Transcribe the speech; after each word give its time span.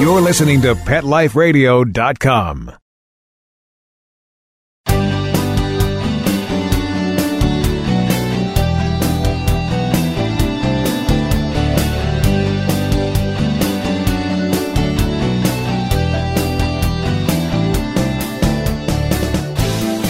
You're 0.00 0.20
listening 0.20 0.62
to 0.62 0.74
PetLifeRadio.com. 0.74 2.72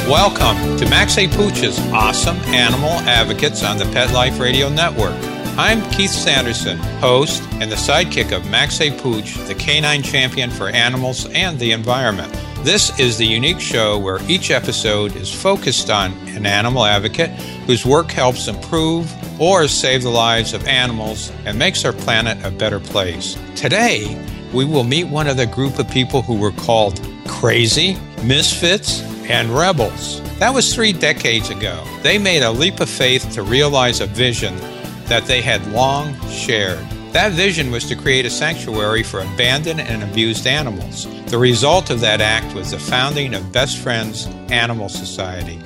Welcome 0.09 0.77
to 0.79 0.89
Max 0.89 1.17
A. 1.19 1.27
Pooch's 1.29 1.79
Awesome 1.93 2.37
Animal 2.55 2.91
Advocates 2.91 3.63
on 3.65 3.79
the 3.79 3.85
Pet 3.87 4.13
Life 4.13 4.39
Radio 4.39 4.69
Network. 4.69 5.32
I'm 5.59 5.83
Keith 5.91 6.11
Sanderson, 6.11 6.79
host 6.79 7.43
and 7.61 7.71
the 7.71 7.77
sidekick 7.77 8.35
of 8.35 8.49
Max 8.49 8.79
Pooch, 8.79 9.35
the 9.47 9.55
canine 9.55 10.03
champion 10.03 10.51
for 10.51 10.69
animals 10.69 11.27
and 11.27 11.59
the 11.59 11.73
environment. 11.73 12.33
This 12.61 12.99
is 12.99 13.19
the 13.19 13.27
unique 13.27 13.61
show 13.61 13.99
where 13.99 14.19
each 14.31 14.51
episode 14.51 15.15
is 15.15 15.31
focused 15.31 15.91
on 15.91 16.13
an 16.29 16.47
animal 16.47 16.87
advocate 16.87 17.29
whose 17.67 17.85
work 17.85 18.11
helps 18.11 18.49
improve 18.49 19.13
or 19.39 19.69
save 19.69 20.03
the 20.03 20.09
lives 20.09 20.55
of 20.55 20.67
animals 20.67 21.31
and 21.45 21.59
makes 21.59 21.85
our 21.85 21.93
planet 21.93 22.43
a 22.47 22.51
better 22.51 22.81
place. 22.81 23.37
Today, 23.55 24.19
we 24.55 24.65
will 24.65 24.85
meet 24.85 25.05
one 25.05 25.27
of 25.27 25.37
the 25.37 25.47
group 25.47 25.79
of 25.79 25.87
people 25.91 26.23
who 26.23 26.39
were 26.39 26.53
called 26.53 26.99
crazy, 27.27 27.99
misfits, 28.25 29.03
and 29.29 29.51
rebels. 29.51 30.23
That 30.39 30.55
was 30.55 30.75
three 30.75 30.95
decades 30.95 31.51
ago. 31.51 31.85
They 32.03 32.17
made 32.17 32.43
a 32.43 32.51
leap 32.51 32.81
of 32.81 32.89
faith 32.89 33.31
to 33.33 33.43
realize 33.43 34.01
a 34.01 34.07
vision 34.07 34.59
that 35.07 35.27
they 35.27 35.41
had 35.41 35.67
long 35.73 36.15
shared. 36.29 36.85
That 37.13 37.33
vision 37.33 37.71
was 37.71 37.85
to 37.89 37.97
create 37.97 38.25
a 38.25 38.31
sanctuary 38.31 39.03
for 39.03 39.21
abandoned 39.21 39.81
and 39.81 40.03
abused 40.03 40.47
animals. 40.47 41.07
The 41.27 41.39
result 41.39 41.91
of 41.91 42.01
that 42.01 42.21
act 42.21 42.55
was 42.55 42.71
the 42.71 42.79
founding 42.79 43.35
of 43.35 43.53
Best 43.53 43.79
Friends 43.79 44.27
Animal 44.51 44.89
Society. 44.89 45.61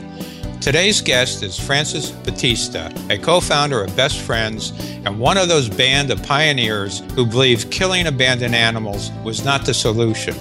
Today's 0.61 1.01
guest 1.01 1.45
is 1.45 1.57
Francis 1.59 2.11
Battista, 2.11 2.93
a 3.11 3.19
co 3.19 3.41
founder 3.41 3.85
of 3.85 3.95
Best 3.95 4.19
Friends 4.19 4.73
and 5.05 5.21
one 5.21 5.37
of 5.37 5.47
those 5.47 5.69
band 5.69 6.11
of 6.11 6.21
pioneers 6.25 7.01
who 7.15 7.25
believed 7.25 7.71
killing 7.71 8.09
abandoned 8.09 8.57
animals 8.57 9.13
was 9.23 9.45
not 9.45 9.65
the 9.65 9.75
solution. 9.75 10.35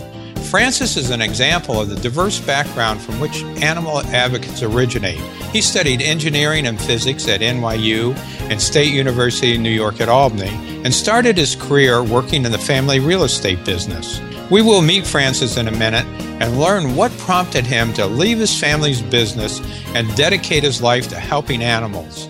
Francis 0.46 0.96
is 0.96 1.10
an 1.10 1.22
example 1.22 1.82
of 1.82 1.90
the 1.90 1.96
diverse 1.96 2.40
background 2.40 3.02
from 3.02 3.20
which 3.20 3.44
animal 3.62 4.00
advocates 4.02 4.62
originate. 4.62 5.20
He 5.52 5.62
studied 5.62 6.02
engineering 6.02 6.68
and 6.68 6.80
physics 6.80 7.28
at 7.28 7.42
NYU 7.42 8.16
and 8.50 8.62
State 8.62 8.94
University 8.94 9.56
in 9.56 9.64
New 9.64 9.72
York 9.72 10.00
at 10.00 10.08
Albany 10.08 10.82
and 10.84 10.94
started 10.94 11.38
his 11.38 11.56
career 11.56 12.04
working 12.04 12.46
in 12.46 12.52
the 12.52 12.58
family 12.58 13.00
real 13.00 13.24
estate 13.24 13.66
business. 13.66 14.22
We 14.52 14.62
will 14.62 14.82
meet 14.84 15.08
Francis 15.08 15.58
in 15.58 15.68
a 15.68 15.72
minute 15.72 16.06
and 16.40 16.60
learn 16.60 16.96
what 16.96 17.12
prompted 17.18 17.66
him 17.66 17.92
to 17.94 18.06
leave 18.06 18.38
his 18.38 18.58
family's 18.58 19.02
business 19.02 19.60
and 19.96 20.16
dedicate 20.16 20.64
his 20.64 20.82
life 20.82 21.08
to 21.10 21.16
helping 21.16 21.64
animals. 21.64 22.30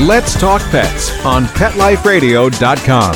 Let's 0.00 0.34
Talk 0.40 0.60
Pets 0.72 1.24
on 1.24 1.44
PetLifeRadio.com. 1.44 3.14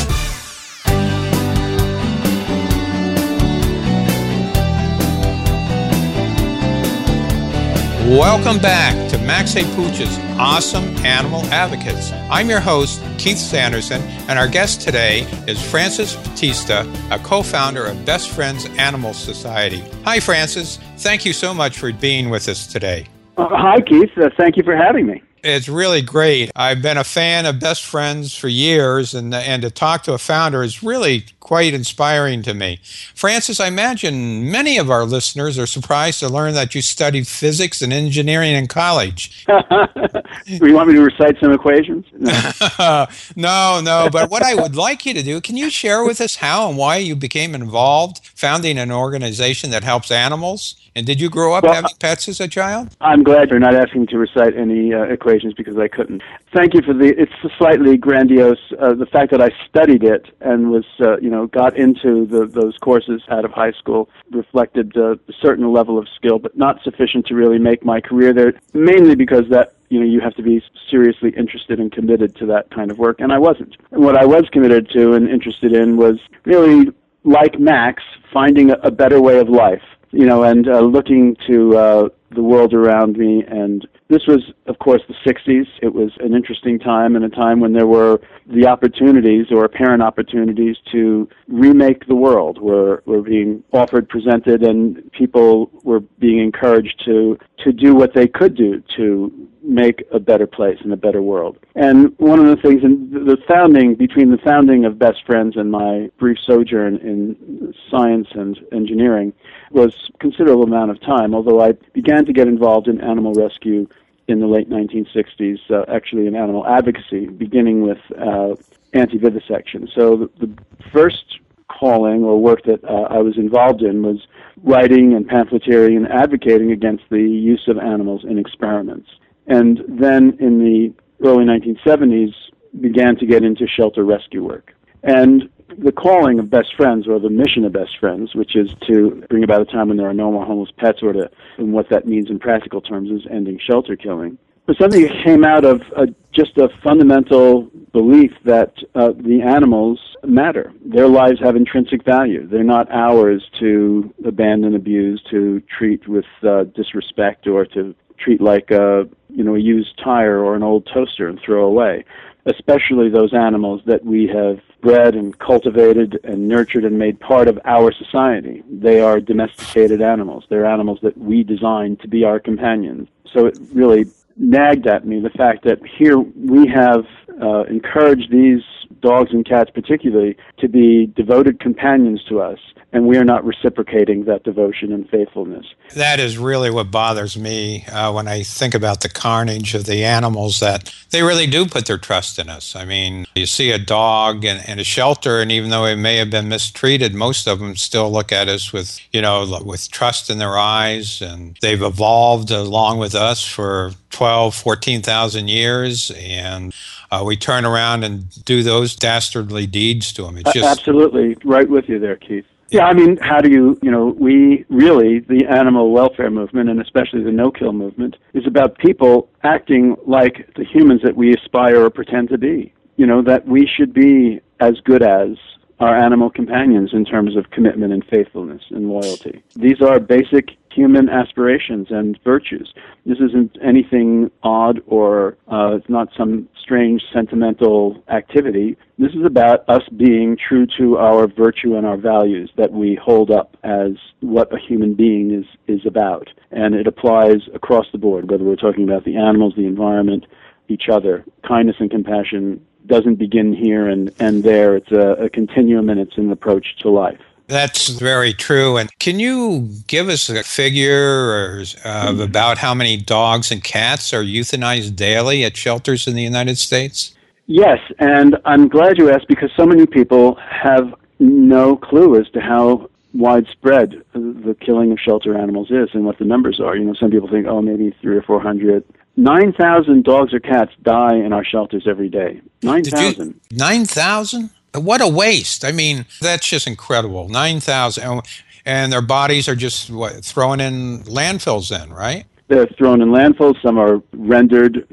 Welcome 8.09 8.63
back 8.63 9.11
to 9.11 9.19
Max 9.19 9.57
A. 9.57 9.65
Pooch's 9.75 10.17
Awesome 10.39 10.85
Animal 11.05 11.45
Advocates. 11.47 12.13
I'm 12.31 12.49
your 12.49 12.61
host, 12.61 13.03
Keith 13.19 13.39
Sanderson, 13.39 14.01
and 14.29 14.39
our 14.39 14.47
guest 14.47 14.81
today 14.81 15.23
is 15.49 15.61
Francis 15.61 16.15
Battista, 16.15 16.89
a 17.11 17.19
co 17.19 17.43
founder 17.43 17.87
of 17.87 18.07
Best 18.07 18.31
Friends 18.31 18.67
Animal 18.79 19.15
Society. 19.15 19.83
Hi, 20.05 20.21
Francis. 20.21 20.79
Thank 20.99 21.25
you 21.25 21.33
so 21.33 21.53
much 21.53 21.77
for 21.77 21.93
being 21.93 22.31
with 22.31 22.49
us 22.49 22.69
today. 22.69 23.07
Uh, 23.37 23.49
hi, 23.51 23.81
Keith. 23.81 24.17
Uh, 24.17 24.31
thank 24.37 24.57
you 24.57 24.63
for 24.63 24.77
having 24.77 25.07
me. 25.07 25.23
It's 25.43 25.69
really 25.69 26.03
great. 26.03 26.51
I've 26.57 26.83
been 26.83 26.97
a 26.97 27.05
fan 27.05 27.47
of 27.47 27.61
Best 27.61 27.85
Friends 27.85 28.35
for 28.35 28.49
years, 28.49 29.15
and 29.15 29.35
and 29.35 29.63
to 29.63 29.71
talk 29.71 30.03
to 30.05 30.13
a 30.13 30.19
founder 30.19 30.63
is 30.63 30.83
really 30.83 31.27
quite 31.49 31.73
inspiring 31.73 32.43
to 32.43 32.53
me. 32.53 32.79
Francis, 33.15 33.59
I 33.59 33.69
imagine 33.69 34.51
many 34.51 34.77
of 34.77 34.91
our 34.91 35.07
listeners 35.07 35.59
are 35.59 35.65
surprised 35.65 36.21
to 36.21 36.29
learn 36.29 36.53
that 36.53 36.75
you 36.75 36.83
studied 36.83 37.27
physics 37.27 37.81
and 37.81 37.91
engineering 37.91 38.53
in 38.53 38.67
college. 38.67 39.47
you 40.45 40.75
want 40.75 40.89
me 40.89 40.95
to 40.95 41.01
recite 41.01 41.41
some 41.41 41.51
equations? 41.55 42.05
No. 42.13 42.53
no, 43.35 43.81
no. 43.83 44.11
But 44.13 44.31
what 44.31 44.43
I 44.43 44.57
would 44.57 44.77
like 44.77 45.07
you 45.07 45.15
to 45.15 45.23
do, 45.23 45.41
can 45.41 45.57
you 45.57 45.71
share 45.71 46.05
with 46.05 46.21
us 46.21 46.35
how 46.37 46.69
and 46.69 46.77
why 46.77 46.99
you 46.99 47.17
became 47.17 47.55
involved 47.55 48.21
founding 48.35 48.77
an 48.77 48.93
organization 48.93 49.71
that 49.71 49.85
helps 49.85 50.11
animals? 50.11 50.75
And 50.95 51.07
did 51.07 51.19
you 51.19 51.31
grow 51.31 51.55
up 51.55 51.65
Well, 51.65 51.73
having 51.73 51.93
pets 51.99 52.29
as 52.29 52.41
a 52.41 52.49
child? 52.49 52.95
I'm 53.01 53.23
glad 53.23 53.49
you're 53.49 53.59
not 53.59 53.75
asking 53.75 54.03
me 54.03 54.07
to 54.09 54.19
recite 54.19 54.55
any 54.55 54.93
uh, 54.93 55.05
equations 55.05 55.55
because 55.55 55.79
I 55.79 55.89
couldn't. 55.89 56.23
Thank 56.55 56.73
you 56.73 56.81
for 56.81 56.95
the. 56.95 57.13
It's 57.19 57.33
slightly 57.59 57.99
grandiose. 57.99 58.59
Uh, 58.81 58.95
the 58.95 59.07
fact 59.07 59.31
that 59.33 59.43
I 59.43 59.51
studied 59.69 60.03
it 60.03 60.27
and 60.41 60.71
was, 60.71 60.85
uh, 60.99 61.19
you 61.19 61.29
know, 61.29 61.47
got 61.47 61.77
into 61.77 62.27
the, 62.27 62.47
those 62.47 62.75
courses 62.79 63.21
out 63.29 63.45
of 63.45 63.53
high 63.53 63.73
school 63.73 64.09
reflected 64.31 64.97
uh, 64.97 65.13
a 65.13 65.33
certain 65.43 65.71
level 65.73 65.99
of 65.99 66.09
skill, 66.17 66.39
but 66.39 66.57
not 66.57 66.83
sufficient 66.83 67.27
to 67.27 67.35
really 67.35 67.59
make 67.59 67.85
my 67.85 68.01
career 68.01 68.33
there. 68.33 68.55
Mainly 68.73 69.15
because 69.15 69.45
that 69.51 69.75
you 69.91 70.01
know 70.01 70.07
you 70.07 70.21
have 70.21 70.35
to 70.37 70.43
be 70.43 70.63
seriously 70.91 71.35
interested 71.37 71.81
and 71.81 71.93
committed 71.93 72.35
to 72.37 72.47
that 72.47 72.71
kind 72.71 72.91
of 72.91 72.99
work, 72.99 73.21
and 73.21 73.31
I 73.31 73.39
wasn't. 73.39 73.77
And 73.91 74.03
what 74.03 74.17
I 74.17 74.25
was 74.25 74.45
committed 74.51 74.89
to 74.95 75.13
and 75.13 75.29
interested 75.29 75.75
in 75.75 75.99
was 75.99 76.19
really 76.45 76.93
like 77.25 77.61
Max, 77.61 78.03
finding 78.33 78.71
a, 78.71 78.75
a 78.85 78.91
better 78.91 79.21
way 79.21 79.39
of 79.39 79.51
life 79.51 79.83
you 80.11 80.25
know, 80.25 80.45
and 80.45 80.69
uh, 80.69 80.81
looking 80.81 81.37
to 81.47 81.77
uh, 81.77 82.09
the 82.31 82.43
world 82.43 82.75
around 82.75 83.17
me. 83.17 83.45
And 83.47 83.87
this 84.09 84.23
was, 84.27 84.41
of 84.67 84.79
course, 84.79 85.03
the 85.09 85.15
60s. 85.31 85.67
It 85.83 85.95
was 85.95 86.11
an 86.21 86.35
interesting 86.35 86.79
time 86.79 87.17
and 87.17 87.25
a 87.25 87.29
time 87.29 87.61
when 87.61 87.73
there 87.73 87.87
were 87.87 88.21
the 88.47 88.67
opportunities 88.67 89.47
or 89.51 89.65
apparent 89.65 90.03
opportunities 90.03 90.77
to 90.93 91.29
remake 91.49 92.07
the 92.07 92.15
world 92.15 92.61
were, 92.61 93.03
were 93.07 93.23
being 93.23 93.63
offered, 93.73 94.09
presented, 94.09 94.63
and 94.63 95.11
people 95.13 95.71
were 95.85 96.01
being 96.01 96.39
encouraged 96.39 97.03
to, 97.05 97.39
to 97.65 97.73
do 97.73 97.95
what 97.95 98.15
they 98.15 98.27
could 98.27 98.57
do 98.57 98.83
to 98.97 99.49
make 99.63 100.03
a 100.13 100.19
better 100.19 100.47
place 100.47 100.79
and 100.83 100.93
a 100.93 100.97
better 100.97 101.21
world. 101.21 101.59
And 101.75 102.15
one 102.19 102.41
of 102.41 102.47
the 102.47 102.57
things 102.57 102.83
in 102.83 103.11
the 103.11 103.37
founding, 103.47 103.95
between 103.95 104.31
the 104.31 104.39
founding 104.39 104.85
of 104.85 104.99
Best 104.99 105.19
Friends 105.27 105.57
and 105.57 105.71
my 105.71 106.11
brief 106.19 106.39
sojourn 106.47 106.97
in 106.97 107.75
science 107.91 108.29
and 108.33 108.59
engineering, 108.73 109.33
was 109.71 109.93
considerable 110.21 110.63
amount 110.63 110.91
of 110.91 111.01
time, 111.03 111.35
although 111.35 111.61
I 111.61 111.73
began 111.93 112.18
to 112.27 112.33
get 112.33 112.49
involved 112.49 112.89
in 112.89 113.01
animal 113.01 113.33
rescue 113.35 113.87
in 114.29 114.41
the 114.41 114.47
late 114.47 114.69
1960s, 114.69 115.59
uh, 115.71 115.85
actually 115.89 116.27
in 116.27 116.37
animal 116.37 116.67
advocacy, 116.67 117.27
beginning 117.27 117.83
with 117.83 117.99
uh, 118.19 118.55
anti-vivisection. 118.93 119.89
So 119.95 120.17
the, 120.17 120.47
the 120.47 120.63
first 120.93 121.39
calling 121.69 122.25
or 122.25 122.41
work 122.41 122.63
that 122.65 122.85
uh, 122.85 123.09
I 123.11 123.19
was 123.19 123.37
involved 123.37 123.83
in 123.83 124.03
was 124.03 124.27
writing 124.63 125.15
and 125.15 125.27
pamphleteering 125.27 125.97
and 125.97 126.09
advocating 126.09 126.73
against 126.73 127.05
the 127.11 127.21
use 127.21 127.65
of 127.69 127.79
animals 127.79 128.25
in 128.25 128.39
experiments. 128.39 129.09
And 129.47 129.81
then 129.89 130.37
in 130.41 130.59
the 130.59 130.93
early 131.27 131.45
1970s, 131.45 132.35
began 132.81 133.17
to 133.17 133.27
get 133.27 133.43
into 133.43 133.67
shelter 133.67 134.05
rescue 134.05 134.45
work. 134.45 134.75
And 135.03 135.49
the 135.79 135.93
calling 135.93 136.39
of 136.39 136.51
Best 136.51 136.75
Friends, 136.77 137.07
or 137.07 137.19
the 137.19 137.31
mission 137.31 137.65
of 137.65 137.73
Best 137.73 137.99
Friends, 137.99 138.35
which 138.35 138.57
is 138.57 138.71
to 138.87 139.23
bring 139.29 139.45
about 139.45 139.63
a 139.63 139.65
time 139.65 139.89
when 139.89 139.97
there 139.97 140.09
are 140.09 140.15
no 140.15 140.31
more 140.33 140.45
homeless 140.45 140.71
pets, 140.77 141.03
or 141.03 141.13
to, 141.13 141.31
and 141.57 141.73
what 141.73 141.89
that 141.91 142.07
means 142.07 142.31
in 142.31 142.39
practical 142.39 142.81
terms 142.81 143.11
is 143.11 143.27
ending 143.31 143.59
shelter 143.59 143.97
killing, 143.97 144.39
But 144.67 144.77
something 144.77 145.03
that 145.03 145.25
came 145.25 145.45
out 145.45 145.65
of 145.65 145.83
uh, 145.97 146.07
just 146.33 146.59
a 146.59 146.69
fundamental 146.83 147.71
belief 147.93 148.33
that 148.45 148.75
uh, 148.95 149.13
the 149.17 149.41
animals 149.43 150.01
matter. 150.25 150.73
Their 150.85 151.09
lives 151.09 151.41
have 151.41 151.57
intrinsic 151.57 152.05
value. 152.05 152.47
They're 152.47 152.65
not 152.65 152.91
ours 152.91 153.49
to 153.61 154.13
abandon, 154.25 154.75
abuse, 154.75 155.23
to 155.31 155.63
treat 155.79 156.07
with 156.09 156.27
uh, 156.43 156.65
disrespect, 156.65 157.47
or 157.47 157.65
to 157.67 157.95
treat 158.19 158.41
like 158.41 158.71
a 158.71 159.09
you 159.31 159.45
know 159.45 159.55
a 159.55 159.61
used 159.61 159.99
tire 160.03 160.39
or 160.39 160.57
an 160.57 160.63
old 160.63 160.89
toaster 160.93 161.29
and 161.29 161.41
throw 161.41 161.65
away. 161.65 162.05
Especially 162.49 163.09
those 163.09 163.35
animals 163.35 163.83
that 163.87 164.05
we 164.05 164.27
have 164.27 164.61
bred 164.81 165.15
and 165.15 165.39
cultivated 165.39 166.19
and 166.25 166.49
nurtured 166.49 166.85
and 166.85 166.99
made 166.99 167.21
part 167.21 167.49
of 167.49 167.59
our 167.65 167.93
society. 167.93 168.63
They 168.71 169.01
are 169.01 169.21
domesticated 169.21 170.01
animals. 170.01 170.45
They're 170.49 170.67
animals 170.67 171.01
that 171.03 171.17
we 171.19 171.43
designed 171.43 172.01
to 172.01 172.09
be 172.09 172.25
our 172.25 172.41
companions. 172.41 173.09
So 173.33 173.47
it 173.47 173.59
really 173.73 174.07
nagged 174.39 174.87
at 174.87 175.07
me 175.07 175.21
the 175.21 175.31
fact 175.31 175.65
that 175.65 175.79
here 175.99 176.19
we 176.19 176.67
have 176.67 177.05
uh, 177.43 177.65
encouraged 177.65 178.31
these 178.31 178.63
dogs 179.01 179.31
and 179.33 179.47
cats 179.47 179.71
particularly 179.73 180.37
to 180.59 180.69
be 180.69 181.07
devoted 181.15 181.61
companions 181.61 182.23
to 182.29 182.41
us 182.41 182.59
and 182.93 183.07
we 183.07 183.19
are 183.19 183.25
not 183.25 183.45
reciprocating 183.45 184.25
that 184.25 184.45
devotion 184.45 184.93
and 184.93 185.09
faithfulness. 185.11 185.67
That 185.95 186.21
is 186.21 186.39
really 186.39 186.71
what 186.71 186.91
bothers 186.91 187.37
me 187.37 187.85
uh, 187.85 188.13
when 188.13 188.27
I 188.27 188.43
think 188.43 188.75
about 188.75 189.03
the 189.03 189.11
carnage 189.11 189.75
of 189.75 189.85
the 189.85 190.05
animals 190.05 190.61
that 190.61 190.93
they 191.11 191.23
really 191.23 191.47
do 191.47 191.67
put 191.67 191.87
their 191.87 191.99
trust 191.99 192.39
in 192.39 192.49
us. 192.49 192.75
I 192.75 192.85
mean, 192.85 193.27
you 193.35 193.47
see 193.47 193.71
a 193.71 193.79
dog 193.79 194.45
in, 194.45 194.59
in 194.67 194.79
a 194.79 194.85
shelter, 194.85 195.41
and 195.41 195.53
even 195.53 195.71
though 195.71 195.85
it 195.85 195.97
may 195.97 196.17
have 196.17 196.31
been 196.31 196.49
mistreated, 196.49 197.15
most 197.15 197.47
of 197.47 197.59
them 197.59 197.77
still 197.77 198.11
look 198.11 198.33
at 198.33 198.49
us 198.49 198.73
with, 198.73 199.01
you 199.13 199.21
know, 199.21 199.61
with 199.65 199.91
trust 199.91 200.31
in 200.31 200.39
their 200.39 200.57
eyes, 200.57 201.21
and 201.21 201.59
they've 201.61 201.83
evolved 201.83 202.51
along 202.51 202.99
with 202.99 203.15
us 203.15 203.45
for 203.45 203.93
12, 204.11 204.28
14,000 204.51 205.49
years, 205.49 206.11
and 206.17 206.75
uh, 207.11 207.23
we 207.27 207.37
turn 207.37 207.65
around 207.65 208.05
and 208.05 208.45
do 208.45 208.63
those 208.63 208.95
dastardly 208.97 209.67
deeds 209.67 210.13
to 210.15 210.23
them. 210.23 210.39
It's 210.39 210.53
just 210.53 210.67
absolutely 210.67 211.37
right 211.45 211.69
with 211.69 211.89
you 211.89 211.99
there, 211.99 212.17
Keith. 212.17 212.45
Yeah, 212.71 212.85
I 212.85 212.93
mean, 212.93 213.17
how 213.17 213.41
do 213.41 213.51
you, 213.51 213.79
you 213.83 213.91
know, 213.91 214.09
we 214.09 214.67
really, 214.69 215.21
the 215.21 215.47
animal 215.47 215.91
welfare 215.91 216.31
movement 216.31 216.69
and 216.69 216.81
especially 216.81 217.23
the 217.23 217.33
no 217.33 217.51
kill 217.51 217.73
movement 217.73 218.17
is 218.35 218.47
about 218.47 218.77
people 218.79 219.31
acting 219.43 219.97
like 220.07 220.53
the 220.55 220.65
humans 220.65 221.01
that 221.03 221.17
we 221.17 221.35
aspire 221.35 221.83
or 221.83 221.91
pretend 221.91 222.29
to 222.29 222.39
be. 222.39 222.75
You 222.97 223.07
know, 223.07 223.23
that 223.23 223.47
we 223.47 223.67
should 223.67 223.95
be 223.95 224.41
as 224.61 224.75
good 224.85 225.03
as 225.03 225.39
our 225.81 225.97
animal 225.97 226.29
companions 226.29 226.91
in 226.93 227.05
terms 227.05 227.37
of 227.37 227.51
commitment 227.51 227.93
and 227.93 228.05
faithfulness 228.05 228.63
and 228.71 228.89
loyalty. 228.89 229.43
These 229.55 229.81
are 229.81 230.01
basic 230.01 230.58
human 230.73 231.09
aspirations 231.09 231.89
and 231.91 232.19
virtues. 232.25 232.73
This 233.07 233.19
isn't 233.19 233.57
anything 233.63 234.31
odd 234.43 234.81
or 234.87 235.37
uh, 235.51 235.77
it's 235.77 235.89
not 235.89 236.09
some 236.17 236.49
strange 236.61 237.03
sentimental 237.13 238.03
activity. 238.09 238.77
This 238.99 239.13
is 239.13 239.25
about 239.25 239.69
us 239.69 239.83
being 239.97 240.37
true 240.37 240.67
to 240.79 240.99
our 240.99 241.27
virtue 241.27 241.77
and 241.77 241.87
our 241.87 241.97
values 241.97 242.51
that 242.57 242.73
we 242.73 242.99
hold 243.03 243.31
up 243.31 243.57
as 243.65 243.93
what 244.21 244.53
a 244.53 244.59
human 244.59 244.95
being 244.95 245.33
is, 245.33 245.47
is 245.67 245.85
about. 245.87 246.29
And 246.51 246.75
it 246.75 246.87
applies 246.87 247.49
across 247.55 247.87
the 247.93 247.99
board, 247.99 248.31
whether 248.31 248.45
we're 248.45 248.57
talking 248.57 248.85
about 248.85 249.05
the 249.05 249.17
animals, 249.17 249.55
the 249.57 249.67
environment, 249.67 250.27
each 250.69 250.89
other. 250.91 251.25
Kindness 251.47 251.77
and 251.81 251.91
compassion 251.91 252.65
doesn't 252.87 253.17
begin 253.17 253.55
here 253.55 253.89
and 253.89 254.11
end 254.21 254.45
there. 254.45 254.77
It's 254.77 254.91
a, 254.93 255.25
a 255.25 255.31
continuum 255.31 255.89
and 255.91 256.01
it's 256.01 256.17
an 256.17 256.31
approach 256.31 256.77
to 256.81 256.91
life. 256.91 257.21
That's 257.49 257.89
very 257.89 258.35
true. 258.35 258.77
And 258.77 258.91
can 258.99 259.19
you 259.19 259.71
give 259.87 260.09
us 260.09 260.29
a 260.29 260.43
figure 260.43 261.59
of 261.59 261.67
mm-hmm. 261.67 262.21
about 262.21 262.59
how 262.59 262.75
many 262.75 262.99
dogs 262.99 263.51
and 263.51 263.65
cats 263.65 264.13
are 264.13 264.23
euthanized 264.23 264.97
daily 264.97 265.45
at 265.45 265.57
shelters 265.57 266.07
in 266.07 266.15
the 266.15 266.23
United 266.23 266.59
States? 266.59 267.15
Yes, 267.47 267.79
and 267.99 268.37
I'm 268.45 268.69
glad 268.69 268.99
you 268.99 269.11
asked 269.11 269.29
because 269.29 269.51
so 269.57 269.65
many 269.65 269.87
people 269.87 270.35
have 270.35 270.95
no 271.19 271.77
clue 271.77 272.21
as 272.21 272.29
to 272.31 272.41
how 272.41 272.91
widespread 273.15 274.03
the 274.13 274.55
killing 274.61 274.93
of 274.93 275.01
shelter 275.01 275.35
animals 275.35 275.71
is 275.71 275.89
and 275.95 276.05
what 276.05 276.19
the 276.19 276.27
numbers 276.27 276.61
are. 276.61 276.77
You 276.77 276.85
know, 276.85 276.93
some 276.93 277.11
people 277.11 277.29
think, 277.29 277.47
oh, 277.47 277.63
maybe 277.63 277.97
three 278.03 278.17
or 278.17 278.23
four 278.23 278.41
hundred. 278.41 278.85
9,000 279.17 280.05
dogs 280.05 280.33
or 280.33 280.39
cats 280.39 280.71
die 280.83 281.17
in 281.17 281.33
our 281.33 281.45
shelters 281.45 281.89
every 281.89 282.09
day. 282.09 282.41
9,000. 282.63 283.41
9,000? 283.51 284.51
What 284.75 285.01
a 285.01 285.09
waste. 285.09 285.65
I 285.65 285.73
mean, 285.73 286.07
that's 286.21 286.47
just 286.49 286.67
incredible. 286.67 287.29
9,000. 287.29 288.23
And 288.65 288.93
their 288.93 289.03
bodies 289.03 289.49
are 289.49 289.55
just 289.55 289.91
what, 289.91 290.25
thrown 290.25 290.61
in 290.61 291.03
landfills 291.05 291.71
then, 291.71 291.91
right? 291.91 292.27
They're 292.49 292.67
thrown 292.67 293.03
in 293.03 293.09
landfills. 293.09 293.61
Some 293.63 293.79
are 293.79 294.03
rendered, 294.13 294.87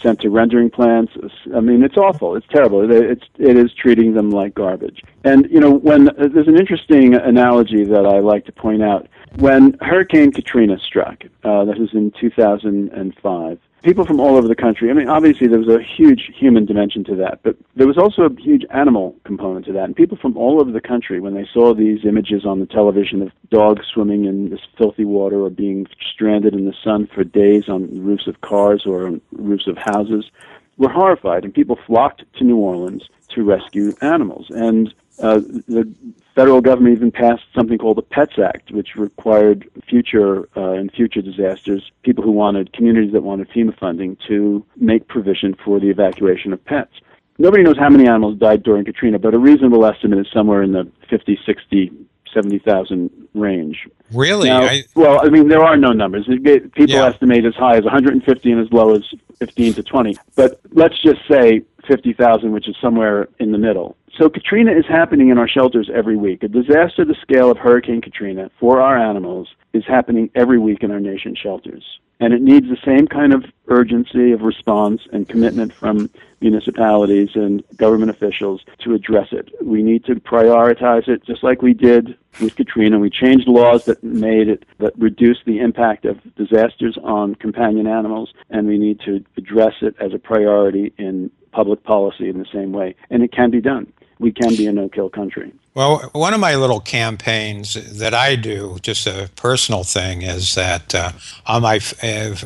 sent 0.00 0.20
to 0.20 0.30
rendering 0.30 0.70
plants. 0.70 1.12
I 1.54 1.60
mean, 1.60 1.82
it's 1.82 1.98
awful. 1.98 2.36
It's 2.36 2.46
terrible. 2.48 2.90
It's 2.90 3.24
it 3.38 3.56
is 3.56 3.72
treating 3.74 4.14
them 4.14 4.30
like 4.30 4.54
garbage. 4.54 5.02
And 5.22 5.46
you 5.50 5.60
know, 5.60 5.70
when 5.70 6.08
uh, 6.08 6.28
there's 6.32 6.48
an 6.48 6.58
interesting 6.58 7.14
analogy 7.14 7.84
that 7.84 8.06
I 8.06 8.20
like 8.20 8.46
to 8.46 8.52
point 8.52 8.82
out. 8.82 9.08
When 9.36 9.76
Hurricane 9.80 10.32
Katrina 10.32 10.78
struck, 10.78 11.24
uh, 11.44 11.64
that 11.64 11.78
was 11.78 11.92
in 11.94 12.12
2005 12.20 13.58
people 13.82 14.04
from 14.06 14.20
all 14.20 14.36
over 14.36 14.48
the 14.48 14.54
country. 14.54 14.90
I 14.90 14.92
mean, 14.94 15.08
obviously 15.08 15.48
there 15.48 15.58
was 15.58 15.68
a 15.68 15.82
huge 15.82 16.30
human 16.34 16.64
dimension 16.64 17.04
to 17.04 17.16
that, 17.16 17.40
but 17.42 17.56
there 17.74 17.86
was 17.86 17.98
also 17.98 18.22
a 18.22 18.40
huge 18.40 18.64
animal 18.70 19.16
component 19.24 19.66
to 19.66 19.72
that. 19.72 19.84
And 19.84 19.96
people 19.96 20.16
from 20.16 20.36
all 20.36 20.60
over 20.60 20.70
the 20.70 20.80
country, 20.80 21.20
when 21.20 21.34
they 21.34 21.46
saw 21.52 21.74
these 21.74 22.04
images 22.04 22.46
on 22.46 22.60
the 22.60 22.66
television 22.66 23.22
of 23.22 23.32
dogs 23.50 23.86
swimming 23.92 24.24
in 24.24 24.50
this 24.50 24.60
filthy 24.78 25.04
water 25.04 25.40
or 25.40 25.50
being 25.50 25.86
stranded 26.12 26.54
in 26.54 26.64
the 26.64 26.74
sun 26.84 27.08
for 27.12 27.24
days 27.24 27.68
on 27.68 27.88
roofs 28.04 28.26
of 28.26 28.40
cars 28.40 28.84
or 28.86 29.06
on 29.06 29.20
roofs 29.32 29.66
of 29.66 29.76
houses, 29.76 30.30
were 30.78 30.88
horrified. 30.88 31.44
And 31.44 31.52
people 31.52 31.78
flocked 31.86 32.24
to 32.38 32.44
New 32.44 32.56
Orleans 32.56 33.08
to 33.30 33.42
rescue 33.42 33.92
animals. 34.00 34.46
And 34.50 34.94
uh, 35.18 35.40
the 35.66 35.92
federal 36.34 36.60
government 36.60 36.96
even 36.96 37.10
passed 37.10 37.42
something 37.54 37.78
called 37.78 37.98
the 37.98 38.02
Pets 38.02 38.38
Act, 38.38 38.70
which 38.70 38.96
required 38.96 39.68
future 39.88 40.48
uh, 40.56 40.72
in 40.72 40.88
future 40.90 41.22
disasters 41.22 41.90
people 42.02 42.24
who 42.24 42.32
wanted 42.32 42.72
communities 42.72 43.12
that 43.12 43.22
wanted 43.22 43.48
FEMA 43.50 43.78
funding 43.78 44.16
to 44.28 44.64
make 44.76 45.06
provision 45.08 45.54
for 45.64 45.80
the 45.80 45.90
evacuation 45.90 46.52
of 46.52 46.64
pets. 46.64 46.92
Nobody 47.38 47.62
knows 47.62 47.78
how 47.78 47.88
many 47.88 48.06
animals 48.06 48.38
died 48.38 48.62
during 48.62 48.84
Katrina, 48.84 49.18
but 49.18 49.34
a 49.34 49.38
reasonable 49.38 49.84
estimate 49.86 50.18
is 50.18 50.26
somewhere 50.32 50.62
in 50.62 50.72
the 50.72 50.90
50, 51.08 51.38
60, 51.44 51.90
70,000 52.32 53.10
range. 53.34 53.88
Really? 54.12 54.48
Now, 54.48 54.62
I... 54.62 54.82
Well, 54.94 55.20
I 55.22 55.28
mean, 55.28 55.48
there 55.48 55.62
are 55.62 55.76
no 55.76 55.90
numbers. 55.90 56.26
People 56.26 56.70
yeah. 56.76 57.06
estimate 57.06 57.44
as 57.44 57.54
high 57.54 57.76
as 57.76 57.84
150 57.84 58.52
and 58.52 58.60
as 58.60 58.72
low 58.72 58.94
as 58.94 59.02
15 59.38 59.74
to 59.74 59.82
20. 59.82 60.16
But 60.36 60.60
let's 60.72 61.00
just 61.02 61.20
say 61.28 61.62
50,000, 61.86 62.52
which 62.52 62.68
is 62.68 62.76
somewhere 62.80 63.28
in 63.38 63.52
the 63.52 63.58
middle. 63.58 63.96
So 64.18 64.28
Katrina 64.28 64.72
is 64.72 64.84
happening 64.86 65.30
in 65.30 65.38
our 65.38 65.48
shelters 65.48 65.90
every 65.92 66.16
week. 66.16 66.42
A 66.42 66.48
disaster 66.48 67.04
the 67.04 67.16
scale 67.22 67.50
of 67.50 67.58
Hurricane 67.58 68.00
Katrina 68.00 68.50
for 68.60 68.80
our 68.80 68.96
animals 68.96 69.48
is 69.72 69.84
happening 69.86 70.30
every 70.34 70.58
week 70.58 70.82
in 70.82 70.90
our 70.90 71.00
nation's 71.00 71.38
shelters. 71.38 71.82
And 72.20 72.32
it 72.32 72.42
needs 72.42 72.68
the 72.68 72.76
same 72.84 73.08
kind 73.08 73.32
of 73.32 73.44
urgency 73.66 74.30
of 74.30 74.42
response 74.42 75.00
and 75.12 75.28
commitment 75.28 75.72
from 75.72 76.08
municipalities 76.40 77.30
and 77.34 77.64
government 77.76 78.10
officials 78.10 78.62
to 78.84 78.94
address 78.94 79.28
it. 79.32 79.48
We 79.60 79.82
need 79.82 80.04
to 80.04 80.16
prioritize 80.16 81.08
it 81.08 81.24
just 81.24 81.42
like 81.42 81.62
we 81.62 81.72
did 81.72 82.16
with 82.40 82.54
Katrina. 82.54 82.98
We 82.98 83.10
changed 83.10 83.48
laws 83.48 83.86
that 83.86 84.04
made 84.04 84.48
it, 84.48 84.64
that 84.78 84.96
reduced 84.98 85.46
the 85.46 85.58
impact 85.58 86.04
of 86.04 86.20
disasters 86.36 86.96
on 87.02 87.34
companion 87.34 87.86
animals, 87.86 88.32
and 88.50 88.68
we 88.68 88.78
need 88.78 89.00
to 89.00 89.24
address 89.36 89.74
it 89.80 89.96
as 89.98 90.12
a 90.12 90.18
priority 90.18 90.92
in 90.98 91.30
public 91.52 91.84
policy 91.84 92.28
in 92.28 92.38
the 92.38 92.46
same 92.52 92.72
way. 92.72 92.94
And 93.10 93.22
it 93.22 93.32
can 93.32 93.50
be 93.50 93.60
done 93.60 93.92
we 94.22 94.32
can 94.32 94.54
be 94.56 94.66
a 94.66 94.72
no-kill 94.72 95.10
country. 95.10 95.52
Well, 95.74 96.10
one 96.12 96.32
of 96.32 96.40
my 96.40 96.54
little 96.54 96.80
campaigns 96.80 97.74
that 97.98 98.14
I 98.14 98.36
do, 98.36 98.78
just 98.80 99.06
a 99.06 99.28
personal 99.36 99.84
thing, 99.84 100.22
is 100.22 100.54
that 100.54 100.94
uh, 100.94 101.12
on 101.46 101.62
my 101.62 101.76